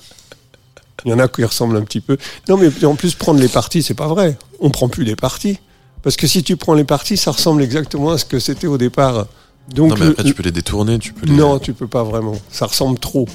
[1.05, 2.17] Il y en a qui ressemblent un petit peu.
[2.49, 4.39] Non, mais en plus, prendre les parties, c'est pas vrai.
[4.61, 5.59] On prend plus les parties.
[6.03, 8.79] Parce que si tu prends les parties, ça ressemble exactement à ce que c'était au
[8.79, 9.27] départ.
[9.75, 11.33] Donc, Non, mais le- après, tu peux les détourner, tu peux les.
[11.35, 12.35] non, tu peux pas vraiment.
[12.51, 13.27] Ça ressemble trop.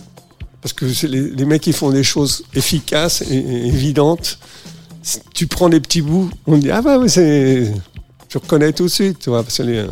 [0.61, 4.39] Parce que les, les mecs qui font des choses efficaces et, et évidentes.
[5.01, 7.69] Si Tu prends des petits bouts, on dit ah bah ouais, c'est,
[8.29, 9.85] tu reconnais tout de suite, tu vois, parce que les,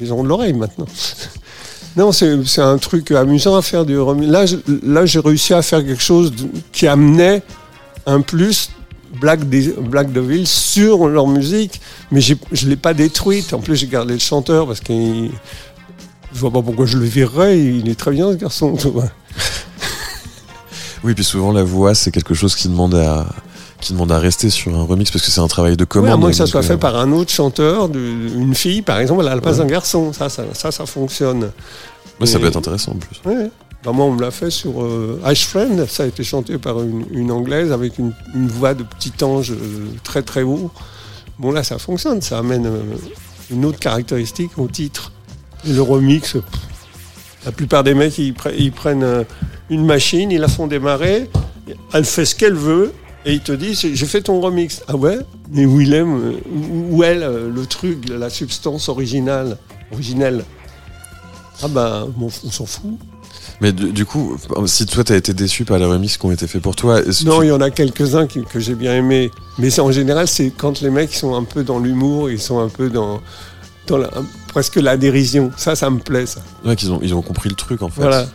[0.00, 0.86] ils ont de l'oreille maintenant.
[1.96, 3.96] non, c'est, un truc amusant à faire du.
[4.26, 6.32] Là, j'ai réussi à faire quelque chose
[6.72, 7.42] qui amenait
[8.06, 8.70] un plus
[9.20, 11.80] Black, de, Black Devil sur leur musique,
[12.10, 12.34] mais je
[12.68, 13.52] l'ai pas détruite.
[13.52, 15.30] En plus, j'ai gardé le chanteur parce qu'il
[16.32, 18.74] je vois pas pourquoi je le virerais, il est très bien ce garçon.
[21.04, 23.26] Oui, puis souvent la voix, c'est quelque chose qui demande à
[23.80, 26.10] qui demande à rester sur un remix parce que c'est un travail de Ouais, commande.
[26.12, 29.20] à moins que ça soit euh, fait par un autre chanteur, une fille par exemple,
[29.26, 29.60] elle a pas Ouais.
[29.60, 31.50] un garçon, ça ça, ça, ça fonctionne.
[32.20, 33.20] ouais, ça peut être intéressant en plus.
[33.26, 33.50] Ouais.
[33.92, 37.30] Moi, on me l'a fait sur euh, Ash Friend, ça a été chanté par une,
[37.30, 40.70] anglaise avec une, voix de petit ange euh, très très haut.
[41.38, 42.80] Bon, là, ça fonctionne, ça amène euh,
[43.50, 45.12] une autre caractéristique au titre.
[45.66, 46.36] Et le remix,
[47.44, 49.24] la plupart des mecs, ils, pre- ils prennent euh,
[49.68, 51.28] une machine, ils la font démarrer,
[51.92, 52.92] elle fait ce qu'elle veut,
[53.26, 54.82] et ils te disent J'ai fait ton remix.
[54.88, 55.18] Ah ouais
[55.50, 56.36] Mais où il aime,
[56.90, 59.58] où est le, truc, la substance originale,
[59.92, 60.42] originelle
[61.62, 62.98] Ah ben, on s'en fout.
[63.60, 66.46] Mais du, du coup, si toi t'as été déçu par les remixes qui ont été
[66.46, 69.30] faits pour toi, Non, il y en a quelques-uns que j'ai bien aimés.
[69.58, 72.68] Mais en général, c'est quand les mecs sont un peu dans l'humour, ils sont un
[72.68, 73.20] peu dans,
[73.86, 74.10] dans la-
[74.48, 75.50] presque la dérision.
[75.56, 76.40] Ça, ça me plaît, ça.
[76.62, 78.02] tu- ouais, qu'ils ont ils ont compris le truc en fait.
[78.02, 78.26] Voilà.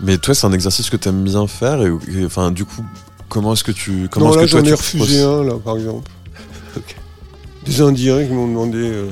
[0.00, 2.84] Mais toi, c'est un exercice que t'aimes bien faire et, et, enfin du coup,
[3.28, 6.08] comment est-ce que tu comment non, là, j'en ai tu refusé un, là, par exemple.
[6.76, 6.94] Ok.
[7.64, 8.78] Des Indiens qui m'ont demandé.
[8.78, 9.10] euh,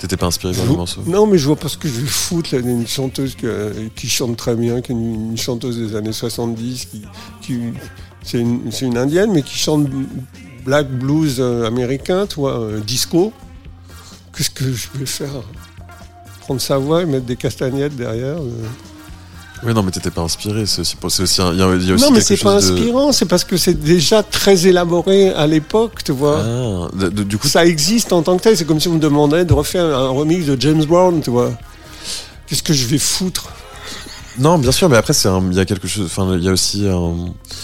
[0.00, 2.06] T'étais pas inspiré par le morceau Non, mais je vois pas ce que je vais
[2.06, 5.76] foutre, là, d'une chanteuse qui, euh, qui chante très bien, qui est une, une chanteuse
[5.78, 7.02] des années 70, qui,
[7.42, 7.58] qui-
[8.22, 9.88] c'est une, une indienne, mais qui chante
[10.64, 13.32] black blues euh, américain, toi, euh, disco.
[14.36, 15.42] Qu'est-ce que je vais faire?
[16.40, 18.50] Prendre sa voix et mettre des castagnettes derrière euh.
[19.62, 20.64] Oui, non, mais t'étais pas inspiré.
[20.66, 22.72] C'est aussi, aussi, un- y a, il y a aussi Non, mais c'est pas de-
[22.72, 26.40] inspirant, c'est parce que c'est déjà très élaboré à l'époque, tu vois.
[26.42, 28.94] Ah, de- de- du coup, Ça existe en tant que tel, c'est comme si on
[28.94, 31.50] me demandait de refaire un remix de James Brown, tu vois.
[32.46, 33.48] Qu'est-ce que je vais foutre?
[34.38, 36.06] Non, bien sûr, mais après, il y a quelque chose.
[36.06, 37.14] Enfin, il y a aussi un.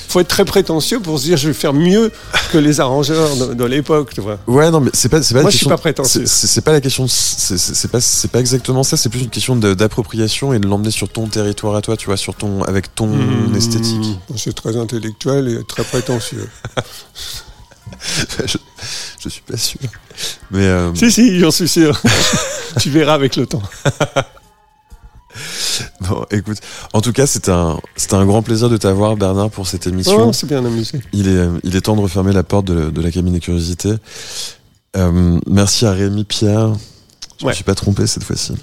[0.08, 2.10] faut être très prétentieux pour se dire je vais faire mieux
[2.52, 4.38] que les arrangeurs de, de l'époque, tu vois.
[4.46, 5.42] Ouais, non, mais c'est pas, c'est pas.
[5.42, 6.24] Moi, je suis pas prétentieux.
[6.26, 7.06] c'est- pas la question.
[7.08, 8.96] C'est pas, c'est pas exactement ça.
[8.96, 12.16] C'est plus une question d'appropriation et de l'emmener sur ton territoire à toi, tu vois,
[12.16, 13.54] sur ton, avec ton Mmh.
[13.56, 14.18] esthétique.
[14.36, 16.48] C'est très intellectuel et très prétentieux.
[18.46, 18.56] je,
[19.22, 19.78] je suis pas sûr.
[20.50, 22.00] Mais euh, si, si, j'en suis sûr.
[22.80, 23.62] tu verras avec le temps.
[26.00, 26.58] bon, écoute,
[26.92, 27.78] en tout cas, c'était un,
[28.12, 30.28] un grand plaisir de t'avoir, Bernard, pour cette émission.
[30.28, 31.00] Oh, c'est bien amusé.
[31.12, 33.94] Il est, il est temps de refermer la porte de, de la cabine des curiosités.
[34.96, 36.72] Euh, merci à Rémi Pierre.
[37.38, 37.54] Je me Ouais.
[37.54, 38.54] suis pas trompé cette fois-ci.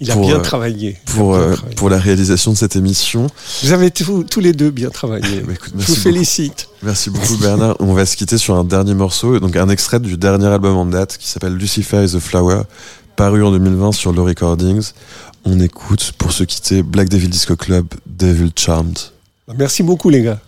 [0.00, 0.96] Il a bien euh, travaillé.
[1.06, 1.74] Il a Pour, bien euh, travaillé.
[1.74, 3.26] pour la réalisation de cette émission.
[3.64, 5.40] Vous avez tous tous les deux bien travaillé.
[5.46, 6.00] Bah, écoute, Je vous beaucoup.
[6.00, 6.68] félicite.
[6.82, 7.76] Merci beaucoup Bernard.
[7.80, 10.86] On va se quitter sur un dernier morceau, donc un extrait du dernier album en
[10.86, 12.62] date qui s'appelle Lucifer is a Flower,
[13.16, 14.92] paru en 2020 sur Low Recordings.
[15.48, 18.98] On écoute pour se quitter Black Devil Disco Club, Devil Charmed.
[19.56, 20.40] Merci beaucoup, les gars.